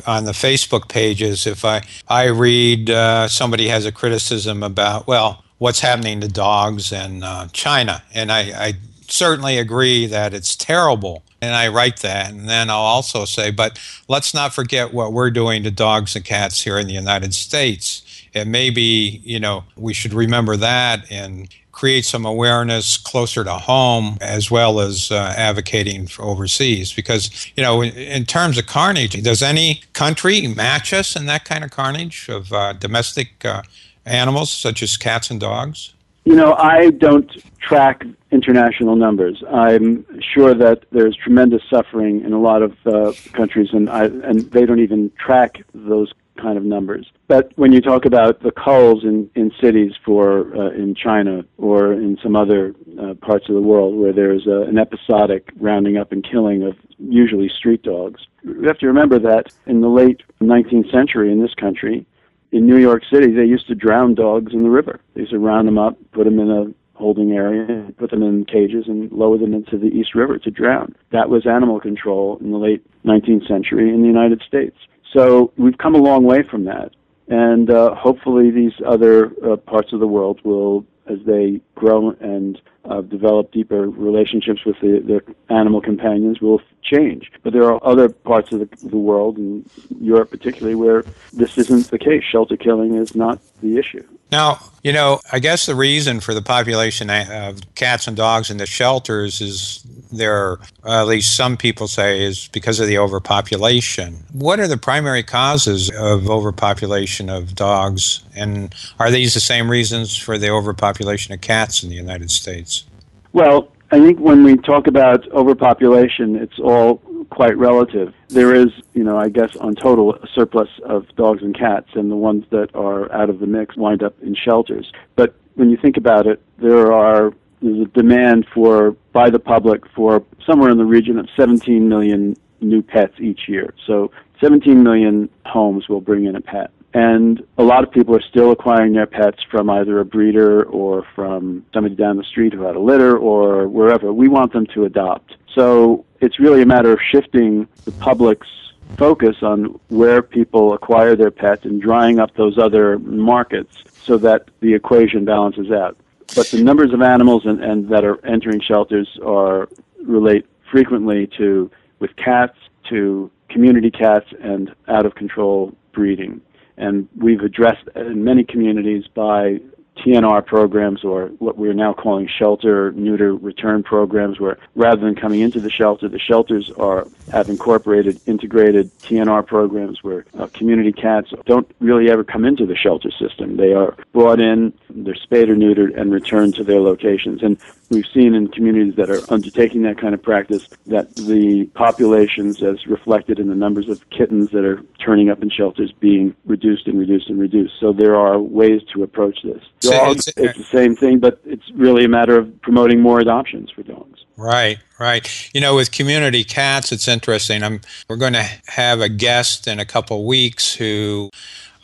on 0.07 0.25
the 0.25 0.33
Facebook 0.33 0.89
pages, 0.89 1.45
if 1.45 1.63
I 1.63 1.83
I 2.07 2.25
read 2.25 2.89
uh, 2.89 3.27
somebody 3.27 3.67
has 3.67 3.85
a 3.85 3.91
criticism 3.91 4.63
about 4.63 5.07
well 5.07 5.43
what's 5.59 5.81
happening 5.81 6.21
to 6.21 6.27
dogs 6.27 6.91
in 6.91 7.23
uh, 7.23 7.47
China, 7.51 8.03
and 8.13 8.31
I, 8.31 8.67
I 8.67 8.73
certainly 9.07 9.57
agree 9.57 10.05
that 10.07 10.33
it's 10.33 10.55
terrible 10.55 11.23
and 11.41 11.55
I 11.55 11.67
write 11.67 11.97
that. 11.97 12.31
And 12.31 12.49
then 12.49 12.69
I'll 12.69 12.77
also 12.77 13.25
say, 13.25 13.51
but 13.51 13.79
let's 14.07 14.33
not 14.33 14.53
forget 14.53 14.93
what 14.93 15.13
we're 15.13 15.31
doing 15.31 15.63
to 15.63 15.71
dogs 15.71 16.15
and 16.15 16.25
cats 16.25 16.63
here 16.63 16.77
in 16.77 16.87
the 16.87 16.93
United 16.93 17.33
States. 17.33 18.03
And 18.37 18.51
maybe, 18.51 19.21
you 19.23 19.39
know, 19.39 19.63
we 19.75 19.93
should 19.93 20.13
remember 20.13 20.55
that 20.57 21.11
and 21.11 21.49
create 21.71 22.05
some 22.05 22.25
awareness 22.25 22.97
closer 22.97 23.43
to 23.43 23.53
home 23.53 24.17
as 24.19 24.49
well 24.49 24.79
as 24.79 25.11
uh, 25.11 25.33
advocating 25.37 26.07
for 26.07 26.23
overseas. 26.23 26.91
Because 26.91 27.51
you 27.55 27.61
know 27.61 27.81
in, 27.83 27.93
in, 27.95 28.25
terms 28.25 28.57
of 28.57 28.65
carnage 28.65 29.21
does 29.21 29.43
any 29.43 29.83
country 29.93 30.47
match 30.47 30.91
us 30.91 31.15
in 31.15 31.27
that 31.27 31.45
kind 31.45 31.63
of 31.63 31.69
carnage 31.69 32.29
of 32.29 32.51
uh, 32.51 32.73
domestic 32.73 33.45
uh, 33.45 33.61
animals 34.05 34.49
such 34.49 34.81
as 34.81 34.97
cats 34.97 35.29
and 35.29 35.39
dogs? 35.39 35.93
You 36.25 36.35
know 36.35 36.55
i 36.55 36.89
don't 36.89 37.31
track 37.67 38.03
international 38.31 38.95
numbers. 38.95 39.43
I'm 39.51 40.05
sure 40.21 40.53
that 40.53 40.83
there's 40.91 41.15
tremendous 41.15 41.61
suffering 41.69 42.23
in 42.23 42.33
a 42.33 42.39
lot 42.39 42.61
of 42.61 42.75
uh, 42.85 43.13
countries 43.33 43.69
and 43.71 43.89
I, 43.89 44.05
and 44.05 44.51
they 44.51 44.65
don't 44.65 44.79
even 44.79 45.11
track 45.17 45.63
those 45.73 46.13
kind 46.37 46.57
of 46.57 46.63
numbers. 46.63 47.11
But 47.27 47.51
when 47.55 47.71
you 47.71 47.81
talk 47.81 48.05
about 48.05 48.41
the 48.41 48.51
culls 48.51 49.03
in, 49.03 49.29
in 49.35 49.51
cities 49.61 49.93
for 50.05 50.55
uh, 50.55 50.71
in 50.71 50.95
China 50.95 51.45
or 51.57 51.93
in 51.93 52.17
some 52.21 52.35
other 52.35 52.73
uh, 53.01 53.13
parts 53.15 53.49
of 53.49 53.55
the 53.55 53.61
world 53.61 53.95
where 53.95 54.13
there's 54.13 54.47
a, 54.47 54.61
an 54.61 54.77
episodic 54.77 55.49
rounding 55.59 55.97
up 55.97 56.11
and 56.11 56.23
killing 56.23 56.63
of 56.63 56.75
usually 56.99 57.49
street 57.49 57.83
dogs, 57.83 58.21
you 58.43 58.63
have 58.63 58.77
to 58.79 58.87
remember 58.87 59.19
that 59.19 59.53
in 59.65 59.81
the 59.81 59.89
late 59.89 60.21
19th 60.41 60.91
century 60.91 61.31
in 61.31 61.41
this 61.41 61.53
country, 61.53 62.05
in 62.51 62.65
New 62.65 62.77
York 62.77 63.03
City, 63.11 63.31
they 63.33 63.43
used 63.43 63.67
to 63.67 63.75
drown 63.75 64.15
dogs 64.15 64.53
in 64.53 64.59
the 64.59 64.69
river. 64.69 65.01
They 65.13 65.21
used 65.21 65.33
to 65.33 65.39
round 65.39 65.67
them 65.67 65.77
up, 65.77 65.97
put 66.13 66.23
them 66.23 66.39
in 66.39 66.49
a 66.49 66.65
holding 66.97 67.31
area, 67.31 67.91
put 67.97 68.09
them 68.09 68.23
in 68.23 68.45
cages, 68.45 68.85
and 68.87 69.11
lower 69.11 69.37
them 69.37 69.53
into 69.53 69.77
the 69.77 69.87
East 69.87 70.15
River 70.15 70.39
to 70.39 70.51
drown. 70.51 70.95
That 71.11 71.29
was 71.29 71.45
animal 71.45 71.79
control 71.79 72.37
in 72.41 72.51
the 72.51 72.57
late 72.57 72.83
19th 73.05 73.47
century 73.47 73.89
in 73.89 74.01
the 74.01 74.07
United 74.07 74.41
States. 74.47 74.75
So 75.15 75.53
we've 75.57 75.77
come 75.77 75.95
a 75.95 75.99
long 75.99 76.23
way 76.23 76.43
from 76.49 76.65
that. 76.65 76.91
And 77.29 77.69
uh, 77.69 77.93
hopefully, 77.93 78.51
these 78.51 78.71
other 78.85 79.31
uh, 79.45 79.57
parts 79.57 79.91
of 79.93 79.99
the 79.99 80.07
world 80.07 80.39
will, 80.43 80.85
as 81.09 81.19
they 81.25 81.61
grow 81.75 82.11
and 82.19 82.61
uh, 82.85 83.01
develop 83.01 83.51
deeper 83.51 83.89
relationships 83.89 84.63
with 84.65 84.79
the, 84.79 84.99
their 84.99 85.21
animal 85.49 85.81
companions, 85.81 86.39
will 86.39 86.61
change. 86.81 87.31
But 87.43 87.53
there 87.53 87.63
are 87.63 87.79
other 87.85 88.09
parts 88.09 88.51
of 88.53 88.59
the, 88.59 88.69
the 88.87 88.97
world, 88.97 89.37
and 89.37 89.69
Europe 89.99 90.31
particularly, 90.31 90.75
where 90.75 91.03
this 91.33 91.57
isn't 91.57 91.89
the 91.89 91.99
case. 91.99 92.23
Shelter 92.23 92.55
killing 92.55 92.95
is 92.95 93.15
not 93.15 93.39
the 93.61 93.77
issue. 93.77 94.05
Now, 94.31 94.59
you 94.83 94.91
know, 94.91 95.19
I 95.31 95.39
guess 95.39 95.65
the 95.65 95.75
reason 95.75 96.19
for 96.19 96.33
the 96.33 96.41
population 96.41 97.09
of 97.09 97.59
cats 97.75 98.07
and 98.07 98.15
dogs 98.15 98.49
in 98.49 98.57
the 98.57 98.65
shelters 98.65 99.39
is 99.41 99.85
there, 100.11 100.57
at 100.85 101.07
least 101.07 101.35
some 101.35 101.55
people 101.57 101.87
say, 101.87 102.23
is 102.23 102.49
because 102.49 102.79
of 102.79 102.87
the 102.87 102.97
overpopulation. 102.97 104.23
What 104.33 104.59
are 104.59 104.67
the 104.67 104.77
primary 104.77 105.23
causes 105.23 105.89
of 105.89 106.29
overpopulation 106.29 107.29
of 107.29 107.55
dogs? 107.55 108.21
And 108.35 108.73
are 108.99 109.11
these 109.11 109.33
the 109.33 109.39
same 109.39 109.71
reasons 109.71 110.17
for 110.17 110.37
the 110.37 110.49
overpopulation 110.49 110.96
of 110.99 111.41
cats 111.41 111.83
in 111.83 111.89
the 111.89 111.95
United 111.95 112.31
States? 112.31 112.85
Well, 113.33 113.71
I 113.91 113.99
think 113.99 114.19
when 114.19 114.43
we 114.43 114.57
talk 114.57 114.87
about 114.87 115.27
overpopulation, 115.31 116.35
it's 116.35 116.59
all 116.59 116.97
quite 117.29 117.57
relative. 117.57 118.13
There 118.29 118.53
is, 118.53 118.67
you 118.93 119.03
know, 119.03 119.17
I 119.17 119.29
guess 119.29 119.55
on 119.57 119.75
total 119.75 120.15
a 120.15 120.27
surplus 120.33 120.69
of 120.83 121.07
dogs 121.15 121.41
and 121.41 121.57
cats, 121.57 121.89
and 121.93 122.11
the 122.11 122.15
ones 122.15 122.45
that 122.51 122.73
are 122.75 123.11
out 123.13 123.29
of 123.29 123.39
the 123.39 123.47
mix 123.47 123.77
wind 123.77 124.03
up 124.03 124.15
in 124.21 124.35
shelters. 124.35 124.91
But 125.15 125.35
when 125.55 125.69
you 125.69 125.77
think 125.77 125.97
about 125.97 126.27
it, 126.27 126.41
there 126.57 126.91
are 126.91 127.33
there's 127.61 127.87
a 127.87 127.89
demand 127.91 128.45
for 128.53 128.91
by 129.13 129.29
the 129.29 129.39
public 129.39 129.83
for 129.95 130.23
somewhere 130.45 130.69
in 130.69 130.77
the 130.77 130.85
region 130.85 131.17
of 131.17 131.27
17 131.35 131.87
million 131.89 132.35
new 132.61 132.81
pets 132.81 133.13
each 133.19 133.47
year. 133.47 133.73
So 133.85 134.11
17 134.41 134.83
million 134.83 135.29
homes 135.45 135.89
will 135.89 136.01
bring 136.01 136.25
in 136.25 136.35
a 136.35 136.41
pet. 136.41 136.71
And 136.93 137.43
a 137.57 137.63
lot 137.63 137.83
of 137.83 137.91
people 137.91 138.15
are 138.15 138.21
still 138.21 138.51
acquiring 138.51 138.93
their 138.93 139.05
pets 139.05 139.39
from 139.51 139.69
either 139.69 139.99
a 139.99 140.05
breeder 140.05 140.63
or 140.63 141.05
from 141.15 141.65
somebody 141.73 141.95
down 141.95 142.17
the 142.17 142.23
street 142.23 142.53
who 142.53 142.61
had 142.61 142.75
a 142.75 142.79
litter 142.79 143.17
or 143.17 143.67
wherever. 143.67 144.11
We 144.13 144.27
want 144.27 144.53
them 144.53 144.65
to 144.73 144.85
adopt. 144.85 145.35
So 145.53 146.05
it's 146.21 146.39
really 146.39 146.61
a 146.61 146.65
matter 146.65 146.93
of 146.93 146.99
shifting 147.11 147.67
the 147.85 147.91
public's 147.91 148.47
focus 148.95 149.35
on 149.41 149.79
where 149.89 150.21
people 150.21 150.73
acquire 150.73 151.15
their 151.15 151.31
pets 151.31 151.65
and 151.65 151.81
drying 151.81 152.19
up 152.19 152.33
those 152.35 152.57
other 152.57 152.97
markets 152.99 153.83
so 154.03 154.17
that 154.17 154.49
the 154.61 154.73
equation 154.73 155.25
balances 155.25 155.71
out. 155.71 155.97
But 156.35 156.47
the 156.47 156.63
numbers 156.63 156.93
of 156.93 157.01
animals 157.01 157.45
and, 157.45 157.63
and 157.63 157.89
that 157.89 158.05
are 158.05 158.25
entering 158.25 158.61
shelters 158.61 159.19
are 159.25 159.69
relate 160.03 160.45
frequently 160.71 161.27
to 161.37 161.69
with 161.99 162.15
cats 162.15 162.57
to 162.89 163.31
community 163.49 163.91
cats 163.91 164.27
and 164.41 164.73
out 164.87 165.05
of 165.05 165.15
control 165.15 165.75
breeding. 165.91 166.41
And 166.77 167.07
we've 167.15 167.41
addressed 167.41 167.87
in 167.95 168.23
many 168.23 168.43
communities 168.43 169.05
by 169.13 169.57
TNR 169.97 170.45
programs 170.45 171.03
or 171.03 171.27
what 171.39 171.57
we're 171.57 171.73
now 171.73 171.93
calling 171.93 172.27
shelter 172.27 172.91
neuter 172.93 173.35
return 173.35 173.83
programs 173.83 174.39
where 174.39 174.57
rather 174.75 175.01
than 175.01 175.15
coming 175.15 175.41
into 175.41 175.59
the 175.59 175.69
shelter 175.69 176.07
the 176.07 176.19
shelters 176.19 176.71
are 176.77 177.07
have 177.31 177.49
incorporated 177.49 178.19
integrated 178.25 178.91
TNR 178.99 179.45
programs 179.45 180.03
where 180.03 180.25
uh, 180.37 180.47
community 180.53 180.91
cats 180.91 181.31
don't 181.45 181.69
really 181.79 182.09
ever 182.09 182.23
come 182.23 182.45
into 182.45 182.65
the 182.65 182.75
shelter 182.75 183.11
system 183.11 183.57
they 183.57 183.73
are 183.73 183.95
brought 184.13 184.39
in 184.39 184.73
they're 184.89 185.15
spayed 185.15 185.49
or 185.49 185.55
neutered 185.55 185.99
and 185.99 186.11
returned 186.11 186.55
to 186.55 186.63
their 186.63 186.79
locations 186.79 187.41
and 187.43 187.57
we've 187.89 188.05
seen 188.13 188.33
in 188.33 188.47
communities 188.49 188.95
that 188.95 189.09
are 189.09 189.21
undertaking 189.29 189.83
that 189.83 189.97
kind 189.97 190.13
of 190.13 190.21
practice 190.21 190.67
that 190.87 191.15
the 191.15 191.65
populations, 191.73 192.61
as 192.61 192.85
reflected 192.87 193.39
in 193.39 193.47
the 193.47 193.55
numbers 193.55 193.89
of 193.89 194.07
kittens 194.09 194.51
that 194.51 194.65
are 194.65 194.81
turning 195.03 195.29
up 195.29 195.41
in 195.41 195.49
shelters, 195.49 195.91
being 195.91 196.35
reduced 196.45 196.87
and 196.87 196.99
reduced 196.99 197.29
and 197.29 197.39
reduced. 197.39 197.73
So 197.79 197.93
there 197.93 198.15
are 198.15 198.39
ways 198.39 198.81
to 198.93 199.03
approach 199.03 199.39
this. 199.43 199.63
Dogs, 199.91 200.27
it's, 200.27 200.37
it's 200.37 200.57
the 200.57 200.77
same 200.77 200.95
thing, 200.95 201.19
but 201.19 201.39
it's 201.45 201.69
really 201.71 202.05
a 202.05 202.09
matter 202.09 202.37
of 202.37 202.61
promoting 202.61 203.01
more 203.01 203.19
adoptions 203.19 203.71
for 203.71 203.83
dogs. 203.83 204.25
Right, 204.37 204.77
right. 204.99 205.49
You 205.53 205.61
know, 205.61 205.75
with 205.75 205.91
community 205.91 206.43
cats, 206.43 206.91
it's 206.91 207.07
interesting. 207.07 207.63
I'm, 207.63 207.81
we're 208.07 208.17
going 208.17 208.33
to 208.33 208.47
have 208.67 209.01
a 209.01 209.09
guest 209.09 209.67
in 209.67 209.79
a 209.79 209.85
couple 209.85 210.25
weeks 210.27 210.75
who 210.75 211.31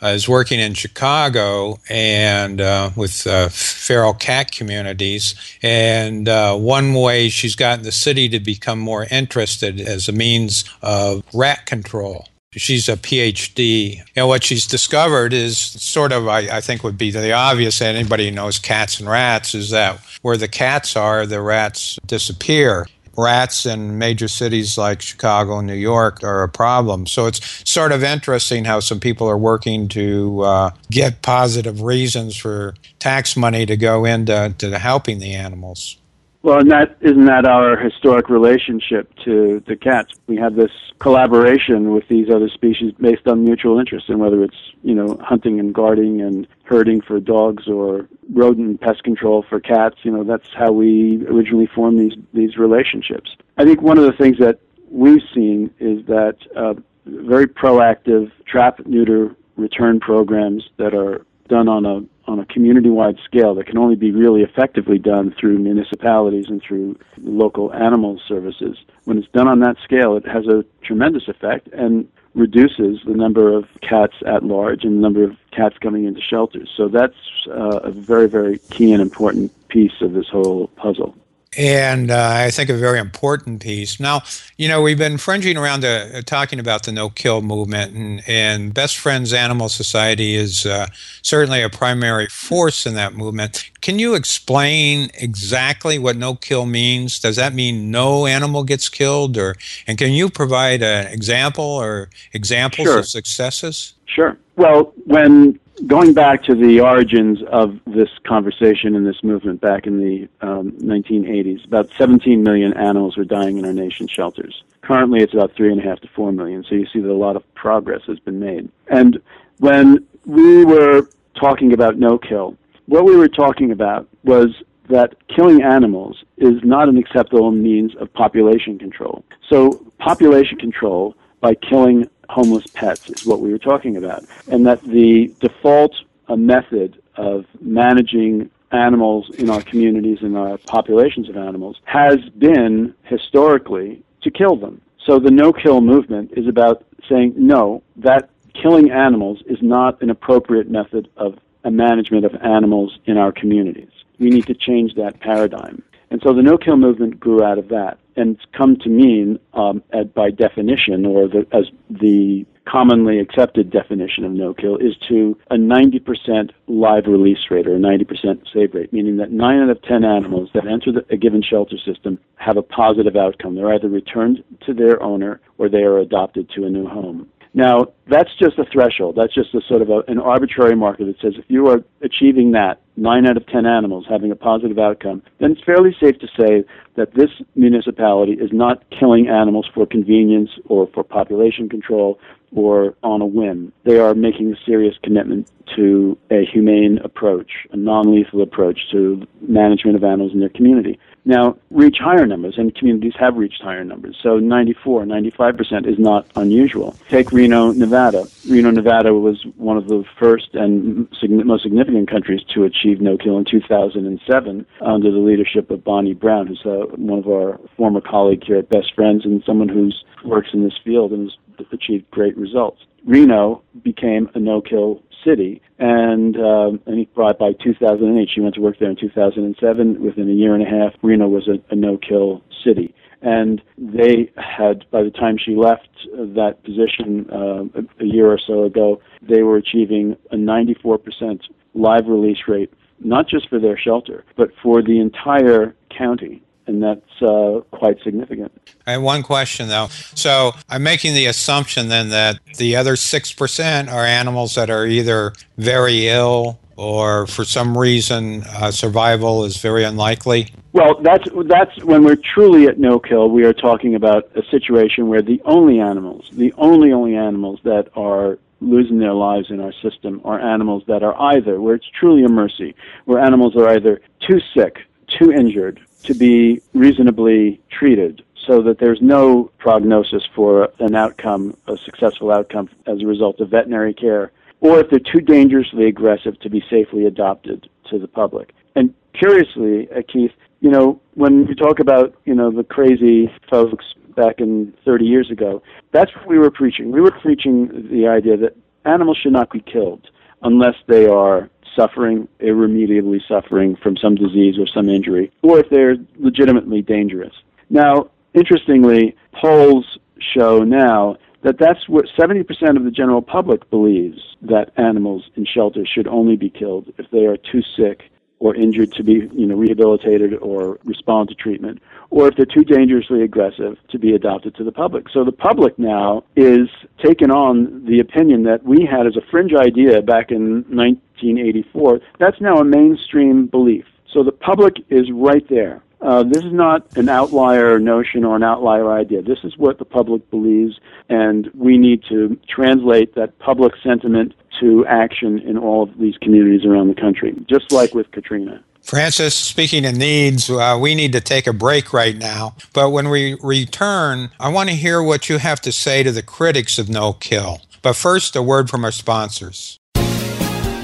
uh, 0.00 0.08
is 0.08 0.28
working 0.28 0.60
in 0.60 0.74
Chicago 0.74 1.80
and 1.88 2.60
uh, 2.60 2.90
with 2.94 3.26
uh, 3.26 3.48
feral 3.48 4.14
cat 4.14 4.52
communities. 4.52 5.34
And 5.62 6.28
uh, 6.28 6.56
one 6.56 6.94
way 6.94 7.28
she's 7.28 7.56
gotten 7.56 7.84
the 7.84 7.92
city 7.92 8.28
to 8.28 8.38
become 8.38 8.78
more 8.78 9.06
interested 9.10 9.80
as 9.80 10.08
a 10.08 10.12
means 10.12 10.64
of 10.80 11.24
rat 11.34 11.66
control. 11.66 12.28
She's 12.56 12.88
a 12.88 12.96
PhD. 12.96 14.02
And 14.16 14.28
what 14.28 14.44
she's 14.44 14.66
discovered 14.66 15.32
is 15.32 15.58
sort 15.58 16.12
of, 16.12 16.28
I, 16.28 16.56
I 16.56 16.60
think, 16.60 16.82
would 16.84 16.98
be 16.98 17.10
the 17.10 17.32
obvious. 17.32 17.80
Anybody 17.80 18.28
who 18.28 18.34
knows 18.34 18.58
cats 18.58 19.00
and 19.00 19.08
rats 19.08 19.54
is 19.54 19.70
that 19.70 20.00
where 20.22 20.36
the 20.36 20.48
cats 20.48 20.96
are, 20.96 21.26
the 21.26 21.40
rats 21.40 21.98
disappear 22.06 22.86
rats 23.16 23.66
in 23.66 23.98
major 23.98 24.28
cities 24.28 24.76
like 24.78 25.00
Chicago 25.00 25.58
and 25.58 25.66
New 25.66 25.74
York 25.74 26.22
are 26.22 26.42
a 26.42 26.48
problem. 26.48 27.06
So 27.06 27.26
it's 27.26 27.68
sort 27.68 27.92
of 27.92 28.02
interesting 28.02 28.64
how 28.64 28.80
some 28.80 29.00
people 29.00 29.28
are 29.28 29.38
working 29.38 29.88
to 29.88 30.40
uh, 30.42 30.70
get 30.90 31.22
positive 31.22 31.82
reasons 31.82 32.36
for 32.36 32.74
tax 32.98 33.36
money 33.36 33.66
to 33.66 33.76
go 33.76 34.04
into 34.04 34.54
to 34.58 34.78
helping 34.78 35.18
the 35.18 35.34
animals. 35.34 35.96
Well, 36.44 36.58
and 36.58 36.70
that 36.72 36.98
isn't 37.00 37.24
that 37.24 37.46
our 37.46 37.74
historic 37.74 38.28
relationship 38.28 39.10
to 39.24 39.62
the 39.66 39.76
cats? 39.76 40.12
We 40.26 40.36
have 40.36 40.56
this 40.56 40.70
collaboration 40.98 41.94
with 41.94 42.06
these 42.08 42.28
other 42.28 42.50
species 42.50 42.92
based 43.00 43.26
on 43.26 43.44
mutual 43.44 43.78
interest, 43.78 44.10
and 44.10 44.20
whether 44.20 44.44
it's 44.44 44.72
you 44.82 44.94
know 44.94 45.18
hunting 45.22 45.58
and 45.58 45.72
guarding 45.72 46.20
and 46.20 46.46
herding 46.64 47.00
for 47.00 47.18
dogs 47.18 47.66
or 47.66 48.10
rodent 48.30 48.82
pest 48.82 49.04
control 49.04 49.42
for 49.48 49.58
cats, 49.58 49.96
you 50.02 50.10
know 50.10 50.22
that's 50.22 50.48
how 50.54 50.70
we 50.70 51.24
originally 51.28 51.66
formed 51.74 51.98
these 51.98 52.18
these 52.34 52.58
relationships. 52.58 53.34
I 53.56 53.64
think 53.64 53.80
one 53.80 53.96
of 53.96 54.04
the 54.04 54.12
things 54.12 54.36
that 54.40 54.60
we've 54.90 55.22
seen 55.34 55.70
is 55.80 56.04
that 56.08 56.36
uh, 56.54 56.74
very 57.06 57.46
proactive 57.46 58.30
trap 58.46 58.84
neuter 58.84 59.34
return 59.56 59.98
programs 59.98 60.68
that 60.76 60.94
are 60.94 61.24
done 61.48 61.68
on 61.68 61.86
a 61.86 62.02
on 62.26 62.38
a 62.38 62.46
community-wide 62.46 63.18
scale 63.24 63.54
that 63.54 63.66
can 63.66 63.78
only 63.78 63.96
be 63.96 64.10
really 64.10 64.42
effectively 64.42 64.98
done 64.98 65.34
through 65.38 65.58
municipalities 65.58 66.46
and 66.48 66.62
through 66.62 66.98
local 67.18 67.72
animal 67.72 68.20
services. 68.26 68.78
When 69.04 69.18
it's 69.18 69.28
done 69.28 69.48
on 69.48 69.60
that 69.60 69.76
scale, 69.84 70.16
it 70.16 70.26
has 70.26 70.46
a 70.46 70.64
tremendous 70.82 71.28
effect 71.28 71.68
and 71.68 72.08
reduces 72.34 73.00
the 73.06 73.14
number 73.14 73.56
of 73.56 73.66
cats 73.80 74.14
at 74.26 74.42
large 74.42 74.84
and 74.84 74.96
the 74.96 75.00
number 75.00 75.22
of 75.22 75.36
cats 75.52 75.76
coming 75.80 76.04
into 76.04 76.20
shelters. 76.20 76.70
So 76.76 76.88
that's 76.88 77.14
uh, 77.48 77.80
a 77.84 77.90
very, 77.90 78.28
very 78.28 78.58
key 78.70 78.92
and 78.92 79.00
important 79.00 79.52
piece 79.68 80.00
of 80.00 80.12
this 80.12 80.28
whole 80.28 80.68
puzzle 80.68 81.14
and 81.56 82.10
uh, 82.10 82.30
I 82.32 82.50
think 82.50 82.70
a 82.70 82.76
very 82.76 82.98
important 82.98 83.62
piece. 83.62 84.00
Now, 84.00 84.22
you 84.56 84.68
know, 84.68 84.82
we've 84.82 84.98
been 84.98 85.18
fringing 85.18 85.56
around 85.56 85.84
uh, 85.84 86.22
talking 86.22 86.58
about 86.58 86.84
the 86.84 86.92
no 86.92 87.10
kill 87.10 87.42
movement, 87.42 87.94
and, 87.94 88.22
and 88.26 88.74
Best 88.74 88.98
Friends 88.98 89.32
Animal 89.32 89.68
Society 89.68 90.34
is 90.34 90.66
uh, 90.66 90.86
certainly 91.22 91.62
a 91.62 91.70
primary 91.70 92.26
force 92.28 92.86
in 92.86 92.94
that 92.94 93.14
movement. 93.14 93.70
Can 93.80 93.98
you 93.98 94.14
explain 94.14 95.10
exactly 95.14 95.98
what 95.98 96.16
no 96.16 96.34
kill 96.34 96.66
means? 96.66 97.18
Does 97.18 97.36
that 97.36 97.54
mean 97.54 97.90
no 97.90 98.26
animal 98.26 98.64
gets 98.64 98.88
killed, 98.88 99.36
or 99.36 99.56
and 99.86 99.98
can 99.98 100.12
you 100.12 100.30
provide 100.30 100.82
an 100.82 101.06
example 101.08 101.64
or 101.64 102.10
examples 102.32 102.86
sure. 102.86 102.98
of 102.98 103.08
successes? 103.08 103.94
Sure. 104.06 104.36
Well, 104.56 104.92
when 105.06 105.58
going 105.86 106.14
back 106.14 106.42
to 106.44 106.54
the 106.54 106.80
origins 106.80 107.40
of 107.50 107.78
this 107.86 108.08
conversation 108.26 108.94
and 108.94 109.06
this 109.06 109.22
movement 109.22 109.60
back 109.60 109.86
in 109.86 109.98
the 109.98 110.28
um, 110.40 110.72
1980s, 110.72 111.64
about 111.64 111.90
17 111.98 112.42
million 112.42 112.72
animals 112.74 113.16
were 113.16 113.24
dying 113.24 113.58
in 113.58 113.64
our 113.64 113.72
nation's 113.72 114.10
shelters. 114.10 114.62
Currently, 114.82 115.22
it's 115.22 115.34
about 115.34 115.52
three 115.54 115.72
and 115.72 115.80
a 115.80 115.84
half 115.84 116.00
to 116.00 116.08
four 116.08 116.32
million. 116.32 116.64
So 116.68 116.74
you 116.74 116.86
see 116.92 117.00
that 117.00 117.10
a 117.10 117.12
lot 117.12 117.36
of 117.36 117.54
progress 117.54 118.02
has 118.06 118.18
been 118.20 118.38
made. 118.38 118.70
And 118.88 119.20
when 119.58 120.06
we 120.24 120.64
were 120.64 121.08
talking 121.34 121.72
about 121.72 121.98
no 121.98 122.18
kill, 122.18 122.56
what 122.86 123.04
we 123.04 123.16
were 123.16 123.28
talking 123.28 123.72
about 123.72 124.08
was 124.22 124.48
that 124.88 125.14
killing 125.28 125.62
animals 125.62 126.22
is 126.36 126.62
not 126.62 126.88
an 126.88 126.98
acceptable 126.98 127.50
means 127.50 127.96
of 127.96 128.12
population 128.12 128.78
control. 128.78 129.24
So 129.48 129.84
population 129.98 130.58
control 130.58 131.16
by 131.40 131.54
killing 131.54 132.08
homeless 132.28 132.66
pets 132.74 133.08
is 133.08 133.26
what 133.26 133.40
we 133.40 133.50
were 133.50 133.58
talking 133.58 133.96
about, 133.96 134.24
and 134.48 134.66
that 134.66 134.82
the 134.82 135.34
default 135.40 135.94
uh, 136.28 136.36
method 136.36 137.00
of 137.16 137.46
managing 137.60 138.50
animals 138.72 139.30
in 139.38 139.50
our 139.50 139.62
communities 139.62 140.18
and 140.22 140.36
our 140.36 140.58
populations 140.58 141.28
of 141.28 141.36
animals 141.36 141.76
has 141.84 142.18
been 142.38 142.94
historically 143.04 144.02
to 144.22 144.30
kill 144.30 144.56
them. 144.56 144.80
So 145.06 145.18
the 145.18 145.30
no 145.30 145.52
kill 145.52 145.80
movement 145.80 146.32
is 146.36 146.48
about 146.48 146.84
saying 147.08 147.34
no, 147.36 147.82
that 147.96 148.30
killing 148.54 148.90
animals 148.90 149.42
is 149.46 149.58
not 149.60 150.00
an 150.02 150.10
appropriate 150.10 150.70
method 150.70 151.08
of 151.16 151.38
a 151.64 151.70
management 151.70 152.24
of 152.24 152.34
animals 152.42 152.98
in 153.06 153.16
our 153.16 153.32
communities. 153.32 153.90
We 154.18 154.30
need 154.30 154.46
to 154.46 154.54
change 154.54 154.94
that 154.94 155.20
paradigm. 155.20 155.82
And 156.10 156.20
so 156.22 156.32
the 156.32 156.42
no-kill 156.42 156.76
movement 156.76 157.18
grew 157.18 157.42
out 157.42 157.58
of 157.58 157.68
that, 157.68 157.98
and 158.16 158.36
it's 158.36 158.44
come 158.56 158.76
to 158.76 158.88
mean, 158.88 159.38
um, 159.54 159.82
at, 159.92 160.14
by 160.14 160.30
definition, 160.30 161.06
or 161.06 161.28
the, 161.28 161.46
as 161.52 161.64
the 161.90 162.46
commonly 162.66 163.18
accepted 163.18 163.70
definition 163.70 164.24
of 164.24 164.32
no-kill, 164.32 164.76
is 164.76 164.96
to 165.08 165.36
a 165.50 165.56
90% 165.56 166.50
live 166.66 167.06
release 167.06 167.50
rate 167.50 167.66
or 167.66 167.76
a 167.76 167.78
90% 167.78 168.42
save 168.52 168.74
rate, 168.74 168.92
meaning 168.92 169.16
that 169.18 169.30
nine 169.30 169.60
out 169.60 169.70
of 169.70 169.82
10 169.82 170.04
animals 170.04 170.48
that 170.54 170.66
enter 170.66 170.92
the, 170.92 171.04
a 171.10 171.16
given 171.16 171.42
shelter 171.42 171.76
system 171.84 172.18
have 172.36 172.56
a 172.56 172.62
positive 172.62 173.16
outcome. 173.16 173.54
They're 173.54 173.74
either 173.74 173.88
returned 173.88 174.42
to 174.66 174.74
their 174.74 175.02
owner 175.02 175.40
or 175.58 175.68
they 175.68 175.82
are 175.82 175.98
adopted 175.98 176.50
to 176.50 176.64
a 176.64 176.70
new 176.70 176.86
home. 176.86 177.28
Now, 177.56 177.86
that's 178.10 178.30
just 178.36 178.58
a 178.58 178.64
threshold. 178.70 179.14
That's 179.16 179.32
just 179.32 179.54
a 179.54 179.60
sort 179.68 179.80
of 179.80 179.88
a, 179.88 180.00
an 180.08 180.18
arbitrary 180.18 180.74
marker 180.74 181.04
that 181.04 181.20
says 181.22 181.34
if 181.38 181.44
you 181.46 181.68
are 181.68 181.78
achieving 182.02 182.50
that, 182.52 182.80
nine 182.96 183.26
out 183.26 183.36
of 183.36 183.46
ten 183.46 183.64
animals 183.64 184.06
having 184.08 184.32
a 184.32 184.36
positive 184.36 184.78
outcome, 184.78 185.22
then 185.38 185.52
it's 185.52 185.62
fairly 185.64 185.94
safe 186.02 186.18
to 186.18 186.26
say 186.38 186.64
that 186.96 187.14
this 187.14 187.30
municipality 187.54 188.32
is 188.32 188.50
not 188.52 188.82
killing 188.90 189.28
animals 189.28 189.68
for 189.72 189.86
convenience 189.86 190.50
or 190.66 190.88
for 190.92 191.04
population 191.04 191.68
control 191.68 192.18
or 192.54 192.94
on 193.02 193.20
a 193.20 193.26
whim. 193.26 193.72
They 193.84 193.98
are 193.98 194.14
making 194.14 194.52
a 194.52 194.56
serious 194.64 194.94
commitment 195.02 195.50
to 195.76 196.16
a 196.30 196.44
humane 196.44 196.98
approach, 197.02 197.50
a 197.72 197.76
non 197.76 198.14
lethal 198.14 198.42
approach 198.42 198.80
to 198.92 199.26
management 199.40 199.96
of 199.96 200.04
animals 200.04 200.32
in 200.32 200.40
their 200.40 200.48
community. 200.48 200.98
Now, 201.26 201.56
reach 201.70 201.96
higher 201.98 202.26
numbers, 202.26 202.58
and 202.58 202.74
communities 202.74 203.14
have 203.18 203.36
reached 203.36 203.62
higher 203.62 203.82
numbers. 203.82 204.18
So 204.22 204.38
94, 204.38 205.04
95% 205.04 205.86
is 205.86 205.98
not 205.98 206.26
unusual. 206.36 206.94
Take 207.08 207.32
Reno, 207.32 207.72
Nevada. 207.72 208.26
Reno, 208.46 208.70
Nevada 208.70 209.14
was 209.14 209.42
one 209.56 209.78
of 209.78 209.88
the 209.88 210.04
first 210.18 210.54
and 210.54 211.08
most 211.22 211.62
significant 211.62 212.10
countries 212.10 212.42
to 212.54 212.64
achieve 212.64 213.00
no 213.00 213.16
kill 213.16 213.38
in 213.38 213.46
2007 213.46 214.66
under 214.82 215.10
the 215.10 215.18
leadership 215.18 215.70
of 215.70 215.82
Bonney 215.82 216.12
Brown, 216.12 216.46
who's 216.46 216.62
uh, 216.66 216.84
one 216.96 217.20
of 217.20 217.26
our 217.26 217.58
former 217.78 218.02
colleagues 218.02 218.46
here 218.46 218.58
at 218.58 218.68
Best 218.68 218.94
Friends 218.94 219.24
and 219.24 219.42
someone 219.46 219.70
who 219.70 219.90
works 220.24 220.50
in 220.52 220.62
this 220.62 220.78
field 220.84 221.12
and 221.12 221.30
has 221.30 221.38
achieved 221.72 222.10
great 222.10 222.36
results. 222.36 222.80
Reno 223.04 223.62
became 223.82 224.30
a 224.34 224.38
no-kill 224.38 225.02
city, 225.24 225.60
and 225.78 226.36
um, 226.36 226.80
and 226.86 226.98
he 226.98 227.04
brought 227.14 227.38
by 227.38 227.52
2008. 227.52 228.28
She 228.34 228.40
went 228.40 228.54
to 228.54 228.60
work 228.60 228.78
there 228.78 228.90
in 228.90 228.96
2007. 228.96 230.02
Within 230.02 230.30
a 230.30 230.32
year 230.32 230.54
and 230.54 230.62
a 230.62 230.66
half, 230.66 230.94
Reno 231.02 231.28
was 231.28 231.48
a, 231.48 231.60
a 231.72 231.76
no-kill 231.76 232.42
city, 232.64 232.94
and 233.20 233.60
they 233.76 234.30
had 234.36 234.84
by 234.90 235.02
the 235.02 235.10
time 235.10 235.36
she 235.38 235.54
left 235.54 235.88
that 236.12 236.62
position 236.64 237.26
uh, 237.30 237.80
a, 237.80 238.04
a 238.04 238.06
year 238.06 238.30
or 238.30 238.38
so 238.38 238.64
ago, 238.64 239.00
they 239.22 239.42
were 239.42 239.56
achieving 239.56 240.16
a 240.30 240.36
94% 240.36 241.40
live 241.74 242.06
release 242.06 242.38
rate, 242.46 242.72
not 243.00 243.28
just 243.28 243.48
for 243.48 243.58
their 243.58 243.78
shelter, 243.78 244.24
but 244.36 244.50
for 244.62 244.82
the 244.82 245.00
entire 245.00 245.74
county 245.96 246.43
and 246.66 246.82
that's 246.82 247.22
uh, 247.22 247.60
quite 247.70 248.00
significant. 248.02 248.52
I 248.86 248.92
have 248.92 249.02
one 249.02 249.22
question 249.22 249.68
though. 249.68 249.88
So 250.14 250.52
I'm 250.68 250.82
making 250.82 251.14
the 251.14 251.26
assumption 251.26 251.88
then 251.88 252.10
that 252.10 252.38
the 252.56 252.76
other 252.76 252.96
six 252.96 253.32
percent 253.32 253.88
are 253.88 254.04
animals 254.04 254.54
that 254.54 254.70
are 254.70 254.86
either 254.86 255.32
very 255.56 256.08
ill 256.08 256.58
or 256.76 257.26
for 257.26 257.44
some 257.44 257.76
reason 257.76 258.42
uh, 258.48 258.70
survival 258.70 259.44
is 259.44 259.58
very 259.58 259.84
unlikely. 259.84 260.48
Well, 260.72 261.00
that's 261.02 261.24
that's 261.46 261.84
when 261.84 262.04
we're 262.04 262.16
truly 262.16 262.66
at 262.66 262.78
no 262.78 262.98
kill. 262.98 263.30
We 263.30 263.44
are 263.44 263.52
talking 263.52 263.94
about 263.94 264.28
a 264.34 264.42
situation 264.50 265.08
where 265.08 265.22
the 265.22 265.40
only 265.44 265.78
animals, 265.80 266.28
the 266.32 266.52
only 266.58 266.92
only 266.92 267.14
animals 267.14 267.60
that 267.64 267.88
are 267.94 268.38
losing 268.60 268.98
their 268.98 269.12
lives 269.12 269.50
in 269.50 269.60
our 269.60 269.72
system 269.82 270.20
are 270.24 270.40
animals 270.40 270.82
that 270.86 271.02
are 271.02 271.20
either 271.34 271.60
where 271.60 271.74
it's 271.74 271.88
truly 271.98 272.24
a 272.24 272.28
mercy, 272.28 272.74
where 273.04 273.18
animals 273.18 273.54
are 273.56 273.68
either 273.68 274.00
too 274.26 274.40
sick, 274.54 274.78
too 275.18 275.32
injured, 275.32 275.80
to 276.04 276.14
be 276.14 276.60
reasonably 276.74 277.60
treated 277.70 278.22
so 278.46 278.62
that 278.62 278.78
there's 278.78 279.00
no 279.00 279.50
prognosis 279.58 280.22
for 280.34 280.68
an 280.78 280.94
outcome, 280.94 281.56
a 281.66 281.76
successful 281.78 282.30
outcome 282.30 282.68
as 282.86 283.00
a 283.00 283.06
result 283.06 283.40
of 283.40 283.48
veterinary 283.50 283.94
care, 283.94 284.32
or 284.60 284.80
if 284.80 284.90
they're 284.90 284.98
too 284.98 285.20
dangerously 285.20 285.86
aggressive 285.86 286.38
to 286.40 286.50
be 286.50 286.62
safely 286.70 287.06
adopted 287.06 287.68
to 287.90 287.98
the 287.98 288.08
public. 288.08 288.54
And 288.74 288.94
curiously, 289.14 289.88
Keith, 290.12 290.32
you 290.60 290.70
know, 290.70 291.00
when 291.14 291.46
we 291.46 291.54
talk 291.54 291.78
about, 291.80 292.14
you 292.24 292.34
know, 292.34 292.50
the 292.50 292.64
crazy 292.64 293.30
folks 293.50 293.84
back 294.16 294.40
in 294.40 294.74
30 294.84 295.04
years 295.04 295.30
ago, 295.30 295.62
that's 295.92 296.14
what 296.16 296.26
we 296.26 296.38
were 296.38 296.50
preaching. 296.50 296.92
We 296.92 297.00
were 297.00 297.10
preaching 297.10 297.88
the 297.90 298.08
idea 298.08 298.36
that 298.36 298.56
animals 298.84 299.18
should 299.22 299.32
not 299.32 299.50
be 299.50 299.60
killed 299.60 300.08
unless 300.42 300.74
they 300.86 301.06
are 301.06 301.48
suffering, 301.76 302.28
irremediably 302.40 303.22
suffering 303.28 303.76
from 303.82 303.96
some 303.96 304.14
disease 304.14 304.56
or 304.58 304.66
some 304.66 304.88
injury, 304.88 305.32
or 305.42 305.58
if 305.58 305.68
they're 305.70 305.96
legitimately 306.18 306.82
dangerous. 306.82 307.34
Now, 307.70 308.10
interestingly, 308.34 309.16
polls 309.40 309.98
show 310.18 310.60
now 310.60 311.16
that 311.42 311.58
that's 311.58 311.88
what 311.88 312.06
70% 312.18 312.76
of 312.76 312.84
the 312.84 312.90
general 312.90 313.22
public 313.22 313.68
believes 313.70 314.18
that 314.42 314.72
animals 314.76 315.30
in 315.36 315.44
shelters 315.44 315.90
should 315.92 316.08
only 316.08 316.36
be 316.36 316.50
killed 316.50 316.92
if 316.98 317.10
they 317.10 317.26
are 317.26 317.36
too 317.36 317.62
sick 317.76 318.10
or 318.44 318.54
injured 318.54 318.92
to 318.92 319.02
be 319.02 319.26
you 319.32 319.46
know 319.46 319.56
rehabilitated 319.56 320.34
or 320.34 320.78
respond 320.84 321.30
to 321.30 321.34
treatment 321.34 321.82
or 322.10 322.28
if 322.28 322.36
they're 322.36 322.44
too 322.44 322.62
dangerously 322.62 323.22
aggressive 323.22 323.78
to 323.88 323.98
be 323.98 324.14
adopted 324.14 324.54
to 324.54 324.62
the 324.62 324.70
public. 324.70 325.08
So 325.08 325.24
the 325.24 325.32
public 325.32 325.78
now 325.78 326.22
is 326.36 326.68
taking 327.02 327.30
on 327.30 327.86
the 327.86 328.00
opinion 328.00 328.42
that 328.44 328.62
we 328.62 328.84
had 328.84 329.06
as 329.06 329.16
a 329.16 329.22
fringe 329.30 329.54
idea 329.54 330.02
back 330.02 330.30
in 330.30 330.62
1984 330.68 332.00
that's 332.18 332.40
now 332.40 332.56
a 332.58 332.64
mainstream 332.64 333.46
belief. 333.46 333.86
So 334.12 334.22
the 334.22 334.32
public 334.32 334.74
is 334.90 335.10
right 335.10 335.48
there 335.48 335.82
uh, 336.04 336.22
this 336.22 336.44
is 336.44 336.52
not 336.52 336.96
an 336.96 337.08
outlier 337.08 337.78
notion 337.78 338.24
or 338.24 338.36
an 338.36 338.42
outlier 338.42 338.92
idea. 338.92 339.22
This 339.22 339.38
is 339.42 339.56
what 339.56 339.78
the 339.78 339.86
public 339.86 340.30
believes, 340.30 340.78
and 341.08 341.50
we 341.54 341.78
need 341.78 342.04
to 342.10 342.38
translate 342.48 343.14
that 343.14 343.38
public 343.38 343.72
sentiment 343.82 344.34
to 344.60 344.84
action 344.86 345.38
in 345.38 345.56
all 345.56 345.82
of 345.84 345.98
these 345.98 346.16
communities 346.18 346.66
around 346.66 346.88
the 346.88 347.00
country, 347.00 347.34
just 347.48 347.72
like 347.72 347.94
with 347.94 348.10
Katrina. 348.12 348.62
Francis, 348.82 349.34
speaking 349.34 349.86
of 349.86 349.96
needs, 349.96 350.50
uh, 350.50 350.78
we 350.78 350.94
need 350.94 351.12
to 351.12 351.20
take 351.22 351.46
a 351.46 351.54
break 351.54 351.94
right 351.94 352.16
now. 352.16 352.54
But 352.74 352.90
when 352.90 353.08
we 353.08 353.38
return, 353.42 354.30
I 354.38 354.50
want 354.50 354.68
to 354.68 354.76
hear 354.76 355.02
what 355.02 355.30
you 355.30 355.38
have 355.38 355.62
to 355.62 355.72
say 355.72 356.02
to 356.02 356.12
the 356.12 356.22
critics 356.22 356.78
of 356.78 356.90
No 356.90 357.14
Kill. 357.14 357.62
But 357.80 357.96
first, 357.96 358.36
a 358.36 358.42
word 358.42 358.68
from 358.68 358.84
our 358.84 358.92
sponsors. 358.92 359.80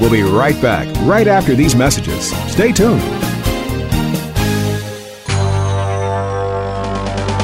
We'll 0.01 0.11
be 0.11 0.23
right 0.23 0.61
back, 0.63 0.89
right 1.07 1.29
after 1.29 1.55
these 1.55 1.75
messages. 1.75 2.31
Stay 2.51 2.73
tuned. 2.73 3.30